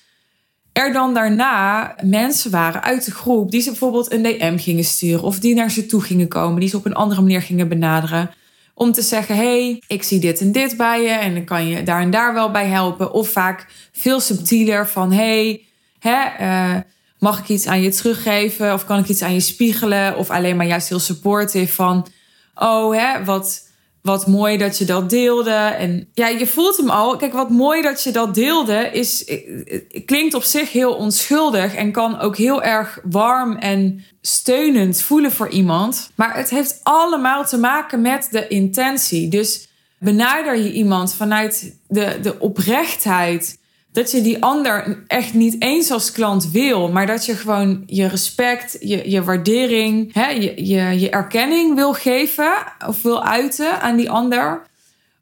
er 0.80 0.94
dan 0.94 1.14
daarna 1.14 1.96
mensen 2.04 2.52
waren 2.52 2.84
uit 2.84 3.06
de 3.06 3.12
groep 3.12 3.52
die 3.52 3.62
ze 3.62 3.70
bijvoorbeeld 3.70 4.12
een 4.12 4.24
DM 4.24 4.58
gingen 4.58 4.84
sturen 4.84 5.24
of 5.24 5.40
die 5.40 5.56
naar 5.56 5.72
ze 5.72 5.86
toe 5.86 6.02
gingen 6.02 6.28
komen, 6.28 6.60
die 6.60 6.70
ze 6.70 6.78
op 6.78 6.86
een 6.86 6.94
andere 6.94 7.22
manier 7.22 7.42
gingen 7.42 7.68
benaderen. 7.68 8.32
Om 8.74 8.92
te 8.92 9.02
zeggen: 9.02 9.36
hey, 9.36 9.82
ik 9.88 10.04
zie 10.04 10.20
dit 10.20 10.40
en 10.40 10.52
dit 10.52 10.78
bij 10.78 11.02
je 11.02 11.10
en 11.10 11.34
dan 11.34 11.44
kan 11.44 11.68
je 11.68 11.84
daar 11.84 12.02
en 12.02 12.12
daar 12.12 12.34
wel 12.34 12.52
bij 12.52 12.68
helpen. 12.68 13.12
Of 13.12 13.30
vaak 13.30 13.68
veel 13.92 14.20
subtieler 14.20 14.88
van: 14.88 15.12
hey, 15.12 15.62
uh, 16.06 16.76
mag 17.20 17.40
ik 17.40 17.50
iets 17.50 17.68
aan 17.68 17.82
je 17.82 17.90
teruggeven? 17.90 18.74
Of 18.74 18.86
kan 18.86 19.00
ik 19.00 19.08
iets 19.08 19.22
aan 19.22 19.34
je 19.34 19.40
spiegelen? 19.40 20.18
Of 20.18 20.30
alleen 20.30 20.56
maar 20.56 20.66
juist 20.66 20.90
heel 20.90 21.00
supportive 21.00 21.74
van 21.74 22.08
oh, 22.56 22.96
hè, 22.96 23.24
wat, 23.24 23.69
wat 24.10 24.28
mooi 24.28 24.58
dat 24.58 24.78
je 24.78 24.86
dat 24.86 25.10
deelde. 25.10 25.52
En 25.52 26.10
ja, 26.14 26.28
je 26.28 26.48
voelt 26.48 26.78
hem 26.78 26.90
al. 26.90 27.18
Kijk, 27.18 27.34
wat 27.34 27.50
mooi 27.50 27.82
dat 27.82 28.04
je 28.04 28.12
dat 28.12 28.36
deelde, 28.36 28.90
is, 28.92 29.26
eh, 29.26 30.06
klinkt 30.06 30.34
op 30.34 30.44
zich 30.44 30.72
heel 30.72 30.94
onschuldig 30.94 31.76
en 31.76 31.92
kan 31.92 32.20
ook 32.20 32.38
heel 32.38 32.64
erg 32.64 33.00
warm 33.04 33.56
en 33.56 34.04
steunend 34.22 35.02
voelen 35.02 35.32
voor 35.32 35.50
iemand. 35.50 36.12
Maar 36.16 36.36
het 36.36 36.50
heeft 36.50 36.80
allemaal 36.84 37.46
te 37.46 37.58
maken 37.58 38.02
met 38.02 38.28
de 38.32 38.48
intentie. 38.48 39.28
Dus 39.30 39.68
benader 40.00 40.58
je 40.58 40.72
iemand 40.72 41.14
vanuit 41.14 41.76
de, 41.88 42.20
de 42.22 42.40
oprechtheid 42.40 43.58
dat 43.92 44.12
je 44.12 44.22
die 44.22 44.44
ander 44.44 45.04
echt 45.08 45.34
niet 45.34 45.56
eens 45.60 45.92
als 45.92 46.12
klant 46.12 46.52
wil, 46.52 46.90
maar 46.92 47.08
dat 47.08 47.26
je 47.26 47.36
gewoon 47.36 47.84
je 47.86 48.08
respect, 48.08 48.78
je, 48.80 49.10
je 49.10 49.24
waardering, 49.24 50.14
hè, 50.14 50.28
je, 50.28 50.66
je, 50.66 51.00
je 51.00 51.10
erkenning 51.10 51.76
wil 51.76 51.94
geven 51.94 52.52
of 52.88 53.02
wil 53.02 53.24
uiten 53.24 53.82
aan 53.82 53.96
die 53.96 54.10
ander? 54.10 54.68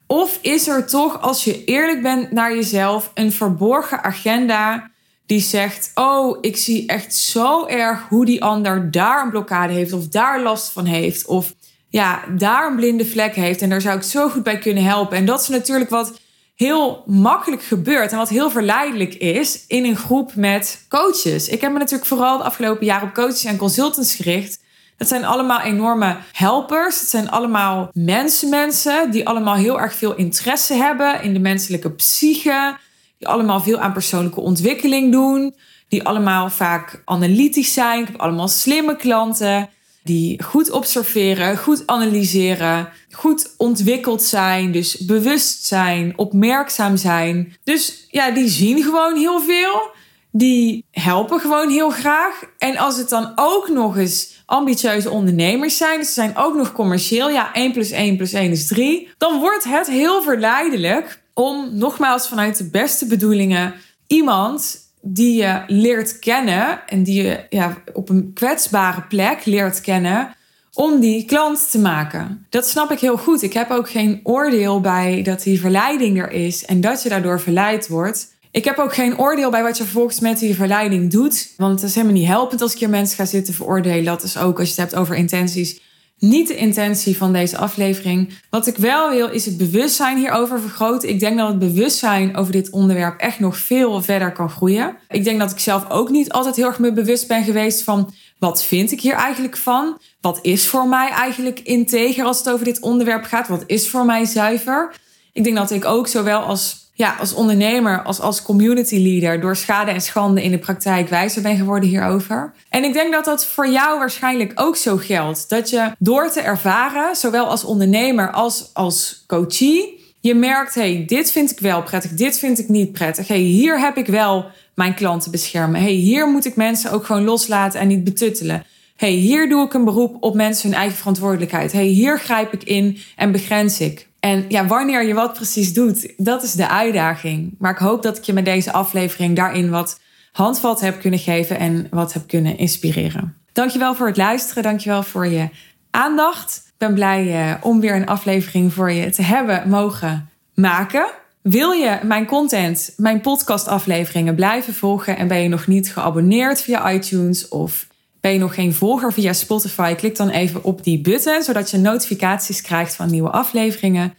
Of 0.06 0.38
is 0.42 0.68
er 0.68 0.86
toch, 0.86 1.22
als 1.22 1.44
je 1.44 1.64
eerlijk 1.64 2.02
bent 2.02 2.32
naar 2.32 2.54
jezelf, 2.54 3.10
een 3.14 3.32
verborgen 3.32 4.02
agenda 4.04 4.90
die 5.26 5.40
zegt: 5.40 5.90
Oh, 5.94 6.38
ik 6.40 6.56
zie 6.56 6.86
echt 6.86 7.14
zo 7.14 7.66
erg 7.66 8.08
hoe 8.08 8.24
die 8.24 8.44
ander 8.44 8.90
daar 8.90 9.22
een 9.22 9.30
blokkade 9.30 9.72
heeft, 9.72 9.92
of 9.92 10.08
daar 10.08 10.42
last 10.42 10.72
van 10.72 10.84
heeft, 10.84 11.26
of 11.26 11.54
ja, 11.88 12.24
daar 12.36 12.70
een 12.70 12.76
blinde 12.76 13.06
vlek 13.06 13.34
heeft 13.34 13.62
en 13.62 13.68
daar 13.68 13.80
zou 13.80 13.96
ik 13.96 14.02
zo 14.02 14.28
goed 14.28 14.42
bij 14.42 14.58
kunnen 14.58 14.84
helpen. 14.84 15.16
En 15.16 15.24
dat 15.24 15.40
is 15.40 15.48
natuurlijk 15.48 15.90
wat 15.90 16.20
heel 16.58 17.02
makkelijk 17.06 17.62
gebeurt 17.62 18.10
en 18.10 18.18
wat 18.18 18.28
heel 18.28 18.50
verleidelijk 18.50 19.14
is 19.14 19.64
in 19.66 19.84
een 19.84 19.96
groep 19.96 20.34
met 20.34 20.84
coaches. 20.88 21.48
Ik 21.48 21.60
heb 21.60 21.72
me 21.72 21.78
natuurlijk 21.78 22.08
vooral 22.08 22.38
de 22.38 22.44
afgelopen 22.44 22.86
jaren 22.86 23.08
op 23.08 23.14
coaches 23.14 23.44
en 23.44 23.56
consultants 23.56 24.14
gericht. 24.14 24.60
Dat 24.96 25.08
zijn 25.08 25.24
allemaal 25.24 25.60
enorme 25.60 26.16
helpers. 26.32 27.00
Het 27.00 27.08
zijn 27.08 27.30
allemaal 27.30 27.90
mensenmensen 27.92 29.10
die 29.10 29.28
allemaal 29.28 29.54
heel 29.54 29.80
erg 29.80 29.94
veel 29.94 30.14
interesse 30.14 30.74
hebben 30.74 31.22
in 31.22 31.32
de 31.32 31.38
menselijke 31.38 31.90
psyche. 31.90 32.76
Die 33.18 33.28
allemaal 33.28 33.60
veel 33.60 33.78
aan 33.78 33.92
persoonlijke 33.92 34.40
ontwikkeling 34.40 35.12
doen. 35.12 35.54
Die 35.88 36.02
allemaal 36.02 36.50
vaak 36.50 37.02
analytisch 37.04 37.72
zijn. 37.72 38.00
Ik 38.00 38.06
heb 38.06 38.20
allemaal 38.20 38.48
slimme 38.48 38.96
klanten 38.96 39.70
die 40.08 40.42
goed 40.42 40.70
observeren, 40.70 41.58
goed 41.58 41.86
analyseren, 41.86 42.88
goed 43.10 43.54
ontwikkeld 43.56 44.22
zijn, 44.22 44.72
dus 44.72 44.96
bewust 44.96 45.64
zijn, 45.64 46.12
opmerkzaam 46.16 46.96
zijn. 46.96 47.56
Dus 47.64 48.06
ja, 48.10 48.30
die 48.30 48.48
zien 48.48 48.82
gewoon 48.82 49.16
heel 49.16 49.40
veel. 49.40 49.90
Die 50.30 50.84
helpen 50.90 51.40
gewoon 51.40 51.70
heel 51.70 51.90
graag. 51.90 52.42
En 52.58 52.76
als 52.76 52.96
het 52.96 53.08
dan 53.08 53.32
ook 53.34 53.68
nog 53.68 53.96
eens 53.96 54.42
ambitieuze 54.46 55.10
ondernemers 55.10 55.76
zijn, 55.76 55.98
dus 55.98 56.06
ze 56.06 56.12
zijn 56.12 56.36
ook 56.36 56.54
nog 56.54 56.72
commercieel, 56.72 57.30
ja, 57.30 57.52
1 57.54 57.72
plus 57.72 57.90
1 57.90 58.16
plus 58.16 58.32
1 58.32 58.50
is 58.50 58.66
3, 58.66 59.08
dan 59.18 59.38
wordt 59.38 59.64
het 59.64 59.86
heel 59.86 60.22
verleidelijk 60.22 61.22
om 61.34 61.68
nogmaals 61.72 62.28
vanuit 62.28 62.56
de 62.56 62.70
beste 62.70 63.06
bedoelingen 63.06 63.74
iemand 64.06 64.87
die 65.00 65.36
je 65.42 65.62
leert 65.66 66.18
kennen 66.18 66.86
en 66.86 67.02
die 67.02 67.22
je 67.22 67.46
ja, 67.50 67.76
op 67.92 68.08
een 68.08 68.30
kwetsbare 68.34 69.02
plek 69.02 69.44
leert 69.44 69.80
kennen 69.80 70.36
om 70.74 71.00
die 71.00 71.24
klant 71.24 71.70
te 71.70 71.78
maken. 71.78 72.46
Dat 72.48 72.68
snap 72.68 72.90
ik 72.90 72.98
heel 72.98 73.16
goed. 73.16 73.42
Ik 73.42 73.52
heb 73.52 73.70
ook 73.70 73.90
geen 73.90 74.20
oordeel 74.22 74.80
bij 74.80 75.22
dat 75.22 75.42
die 75.42 75.60
verleiding 75.60 76.18
er 76.18 76.30
is 76.30 76.64
en 76.64 76.80
dat 76.80 77.02
je 77.02 77.08
daardoor 77.08 77.40
verleid 77.40 77.88
wordt. 77.88 78.36
Ik 78.50 78.64
heb 78.64 78.78
ook 78.78 78.94
geen 78.94 79.18
oordeel 79.18 79.50
bij 79.50 79.62
wat 79.62 79.76
je 79.76 79.82
vervolgens 79.82 80.20
met 80.20 80.38
die 80.38 80.54
verleiding 80.54 81.10
doet. 81.10 81.52
Want 81.56 81.80
het 81.80 81.88
is 81.88 81.94
helemaal 81.94 82.16
niet 82.16 82.26
helpend 82.26 82.60
als 82.60 82.72
ik 82.72 82.78
hier 82.78 82.88
mensen 82.88 83.16
ga 83.16 83.24
zitten 83.24 83.54
veroordelen. 83.54 84.04
Dat 84.04 84.22
is 84.22 84.38
ook 84.38 84.58
als 84.58 84.74
je 84.74 84.80
het 84.80 84.90
hebt 84.90 85.02
over 85.02 85.16
intenties 85.16 85.80
niet 86.18 86.48
de 86.48 86.56
intentie 86.56 87.16
van 87.16 87.32
deze 87.32 87.56
aflevering. 87.56 88.32
Wat 88.50 88.66
ik 88.66 88.76
wel 88.76 89.10
wil, 89.10 89.30
is 89.30 89.44
het 89.44 89.56
bewustzijn 89.56 90.18
hierover 90.18 90.60
vergroten. 90.60 91.08
Ik 91.08 91.20
denk 91.20 91.38
dat 91.38 91.48
het 91.48 91.58
bewustzijn 91.58 92.36
over 92.36 92.52
dit 92.52 92.70
onderwerp 92.70 93.20
echt 93.20 93.40
nog 93.40 93.56
veel 93.56 94.02
verder 94.02 94.32
kan 94.32 94.50
groeien. 94.50 94.96
Ik 95.08 95.24
denk 95.24 95.38
dat 95.38 95.50
ik 95.50 95.58
zelf 95.58 95.90
ook 95.90 96.10
niet 96.10 96.32
altijd 96.32 96.56
heel 96.56 96.66
erg 96.66 96.78
me 96.78 96.92
bewust 96.92 97.28
ben 97.28 97.44
geweest 97.44 97.82
van 97.82 98.14
wat 98.38 98.64
vind 98.64 98.92
ik 98.92 99.00
hier 99.00 99.14
eigenlijk 99.14 99.56
van? 99.56 100.00
Wat 100.20 100.38
is 100.42 100.68
voor 100.68 100.88
mij 100.88 101.08
eigenlijk 101.08 101.60
integer 101.60 102.24
als 102.24 102.38
het 102.38 102.50
over 102.50 102.64
dit 102.64 102.80
onderwerp 102.80 103.24
gaat? 103.24 103.48
Wat 103.48 103.64
is 103.66 103.88
voor 103.88 104.04
mij 104.04 104.24
zuiver? 104.24 104.94
Ik 105.32 105.44
denk 105.44 105.56
dat 105.56 105.70
ik 105.70 105.84
ook 105.84 106.08
zowel 106.08 106.40
als 106.40 106.87
ja, 106.98 107.16
als 107.20 107.34
ondernemer, 107.34 108.02
als, 108.02 108.20
als 108.20 108.42
community 108.42 108.96
leader 108.96 109.40
door 109.40 109.56
schade 109.56 109.90
en 109.90 110.00
schande 110.00 110.42
in 110.42 110.50
de 110.50 110.58
praktijk 110.58 111.08
wijzer 111.08 111.42
ben 111.42 111.56
geworden 111.56 111.88
hierover. 111.88 112.52
En 112.68 112.84
ik 112.84 112.92
denk 112.92 113.12
dat 113.12 113.24
dat 113.24 113.46
voor 113.46 113.68
jou 113.68 113.98
waarschijnlijk 113.98 114.52
ook 114.54 114.76
zo 114.76 114.96
geldt. 114.96 115.48
Dat 115.48 115.70
je 115.70 115.90
door 115.98 116.30
te 116.30 116.40
ervaren, 116.40 117.16
zowel 117.16 117.46
als 117.46 117.64
ondernemer 117.64 118.32
als 118.32 118.70
als 118.72 119.24
coachie, 119.26 120.04
je 120.20 120.34
merkt, 120.34 120.74
hey, 120.74 121.04
dit 121.06 121.32
vind 121.32 121.50
ik 121.50 121.60
wel 121.60 121.82
prettig, 121.82 122.10
dit 122.10 122.38
vind 122.38 122.58
ik 122.58 122.68
niet 122.68 122.92
prettig. 122.92 123.28
Hey, 123.28 123.38
hier 123.38 123.80
heb 123.80 123.96
ik 123.96 124.06
wel 124.06 124.46
mijn 124.74 124.94
klanten 124.94 125.30
beschermen. 125.30 125.80
Hey, 125.80 125.92
hier 125.92 126.28
moet 126.28 126.44
ik 126.44 126.56
mensen 126.56 126.90
ook 126.90 127.04
gewoon 127.04 127.24
loslaten 127.24 127.80
en 127.80 127.88
niet 127.88 128.04
betuttelen. 128.04 128.64
Hey, 128.96 129.12
hier 129.12 129.48
doe 129.48 129.66
ik 129.66 129.74
een 129.74 129.84
beroep 129.84 130.16
op 130.20 130.34
mensen 130.34 130.68
hun 130.68 130.78
eigen 130.78 130.96
verantwoordelijkheid. 130.96 131.72
Hey, 131.72 131.86
hier 131.86 132.18
grijp 132.18 132.52
ik 132.52 132.64
in 132.64 132.98
en 133.16 133.32
begrens 133.32 133.80
ik. 133.80 134.07
En 134.20 134.44
ja, 134.48 134.66
wanneer 134.66 135.04
je 135.04 135.14
wat 135.14 135.32
precies 135.32 135.72
doet, 135.72 136.12
dat 136.16 136.42
is 136.42 136.52
de 136.52 136.68
uitdaging. 136.68 137.54
Maar 137.58 137.72
ik 137.72 137.78
hoop 137.78 138.02
dat 138.02 138.16
ik 138.16 138.22
je 138.22 138.32
met 138.32 138.44
deze 138.44 138.72
aflevering 138.72 139.36
daarin 139.36 139.70
wat 139.70 140.00
handvat 140.32 140.80
heb 140.80 141.00
kunnen 141.00 141.18
geven 141.18 141.58
en 141.58 141.86
wat 141.90 142.12
heb 142.12 142.26
kunnen 142.26 142.58
inspireren. 142.58 143.36
Dankjewel 143.52 143.94
voor 143.94 144.06
het 144.06 144.16
luisteren. 144.16 144.62
Dankjewel 144.62 145.02
voor 145.02 145.26
je 145.26 145.48
aandacht. 145.90 146.62
Ik 146.66 146.72
ben 146.78 146.94
blij 146.94 147.50
eh, 147.50 147.54
om 147.62 147.80
weer 147.80 147.94
een 147.94 148.06
aflevering 148.06 148.72
voor 148.72 148.92
je 148.92 149.10
te 149.10 149.22
hebben 149.22 149.68
mogen 149.68 150.28
maken. 150.54 151.06
Wil 151.42 151.70
je 151.70 151.98
mijn 152.02 152.26
content, 152.26 152.92
mijn 152.96 153.20
podcastafleveringen 153.20 154.34
blijven 154.34 154.74
volgen 154.74 155.16
en 155.16 155.28
ben 155.28 155.42
je 155.42 155.48
nog 155.48 155.66
niet 155.66 155.92
geabonneerd 155.92 156.62
via 156.62 156.92
iTunes 156.92 157.48
of 157.48 157.86
ben 158.20 158.32
je 158.32 158.38
nog 158.38 158.54
geen 158.54 158.74
volger 158.74 159.12
via 159.12 159.32
Spotify? 159.32 159.94
Klik 159.94 160.16
dan 160.16 160.28
even 160.28 160.64
op 160.64 160.84
die 160.84 161.00
button, 161.00 161.42
zodat 161.42 161.70
je 161.70 161.78
notificaties 161.78 162.60
krijgt 162.60 162.94
van 162.94 163.10
nieuwe 163.10 163.30
afleveringen. 163.30 164.14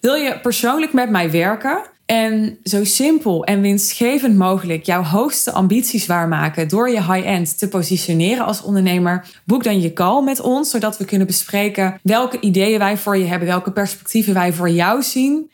Wil 0.00 0.14
je 0.14 0.40
persoonlijk 0.40 0.92
met 0.92 1.10
mij 1.10 1.30
werken 1.30 1.82
en 2.06 2.58
zo 2.64 2.84
simpel 2.84 3.44
en 3.44 3.60
winstgevend 3.60 4.36
mogelijk 4.36 4.84
jouw 4.84 5.02
hoogste 5.02 5.52
ambities 5.52 6.06
waarmaken 6.06 6.68
door 6.68 6.90
je 6.90 7.12
high-end 7.12 7.58
te 7.58 7.68
positioneren 7.68 8.44
als 8.44 8.62
ondernemer? 8.62 9.26
Boek 9.44 9.64
dan 9.64 9.80
je 9.80 9.92
call 9.92 10.22
met 10.22 10.40
ons, 10.40 10.70
zodat 10.70 10.98
we 10.98 11.04
kunnen 11.04 11.26
bespreken 11.26 12.00
welke 12.02 12.40
ideeën 12.40 12.78
wij 12.78 12.96
voor 12.96 13.16
je 13.16 13.24
hebben, 13.24 13.48
welke 13.48 13.72
perspectieven 13.72 14.34
wij 14.34 14.52
voor 14.52 14.70
jou 14.70 15.02
zien. 15.02 15.50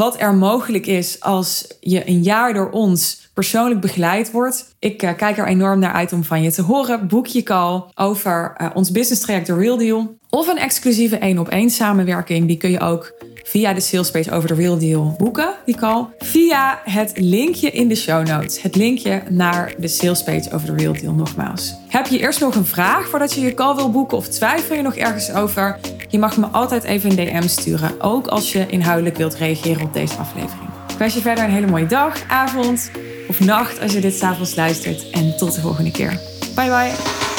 Wat 0.00 0.20
er 0.20 0.34
mogelijk 0.34 0.86
is 0.86 1.20
als 1.20 1.66
je 1.80 2.08
een 2.08 2.22
jaar 2.22 2.54
door 2.54 2.70
ons 2.70 3.30
persoonlijk 3.34 3.80
begeleid 3.80 4.30
wordt. 4.30 4.74
Ik 4.78 5.02
uh, 5.02 5.10
kijk 5.16 5.38
er 5.38 5.46
enorm 5.46 5.78
naar 5.78 5.92
uit 5.92 6.12
om 6.12 6.24
van 6.24 6.42
je 6.42 6.52
te 6.52 6.62
horen. 6.62 7.08
Boek 7.08 7.26
je 7.26 7.42
call 7.42 7.82
over 7.94 8.54
uh, 8.60 8.70
ons 8.74 8.90
business 8.90 9.22
traject 9.22 9.46
The 9.46 9.54
Real 9.54 9.76
Deal. 9.76 10.16
Of 10.30 10.48
een 10.48 10.58
exclusieve 10.58 11.18
één 11.18 11.38
op 11.38 11.48
één 11.48 11.70
samenwerking. 11.70 12.46
Die 12.46 12.56
kun 12.56 12.70
je 12.70 12.80
ook 12.80 13.14
via 13.44 13.72
de 13.72 13.80
salespage 13.80 14.30
over 14.30 14.48
The 14.48 14.54
Real 14.54 14.78
Deal 14.78 15.14
boeken, 15.18 15.54
die 15.64 15.76
call. 15.76 16.06
Via 16.18 16.80
het 16.84 17.12
linkje 17.14 17.70
in 17.70 17.88
de 17.88 17.96
show 17.96 18.26
notes. 18.26 18.62
Het 18.62 18.76
linkje 18.76 19.22
naar 19.28 19.74
de 19.78 19.88
salespage 19.88 20.52
over 20.52 20.66
The 20.66 20.74
Real 20.74 20.92
Deal 20.92 21.12
nogmaals. 21.12 21.74
Heb 21.88 22.06
je 22.06 22.18
eerst 22.18 22.40
nog 22.40 22.54
een 22.54 22.66
vraag 22.66 23.08
voordat 23.08 23.32
je 23.32 23.40
je 23.40 23.54
call 23.54 23.74
wil 23.74 23.90
boeken 23.90 24.16
of 24.16 24.28
twijfel 24.28 24.76
je 24.76 24.82
nog 24.82 24.94
ergens 24.96 25.32
over? 25.32 25.78
Je 26.10 26.18
mag 26.18 26.36
me 26.36 26.46
altijd 26.46 26.84
even 26.84 27.10
een 27.10 27.16
DM 27.16 27.48
sturen. 27.48 28.00
Ook 28.00 28.26
als 28.26 28.52
je 28.52 28.66
inhoudelijk 28.66 29.16
wilt 29.16 29.34
reageren 29.34 29.82
op 29.82 29.92
deze 29.92 30.16
aflevering. 30.16 30.68
Ik 30.88 30.98
wens 30.98 31.14
je 31.14 31.20
verder 31.20 31.44
een 31.44 31.50
hele 31.50 31.66
mooie 31.66 31.86
dag, 31.86 32.22
avond 32.28 32.90
of 33.28 33.40
nacht 33.40 33.80
als 33.80 33.92
je 33.92 34.00
dit 34.00 34.14
s'avonds 34.14 34.54
luistert. 34.54 35.10
En 35.10 35.36
tot 35.36 35.54
de 35.54 35.60
volgende 35.60 35.90
keer. 35.90 36.20
Bye 36.54 36.68
bye. 36.68 37.29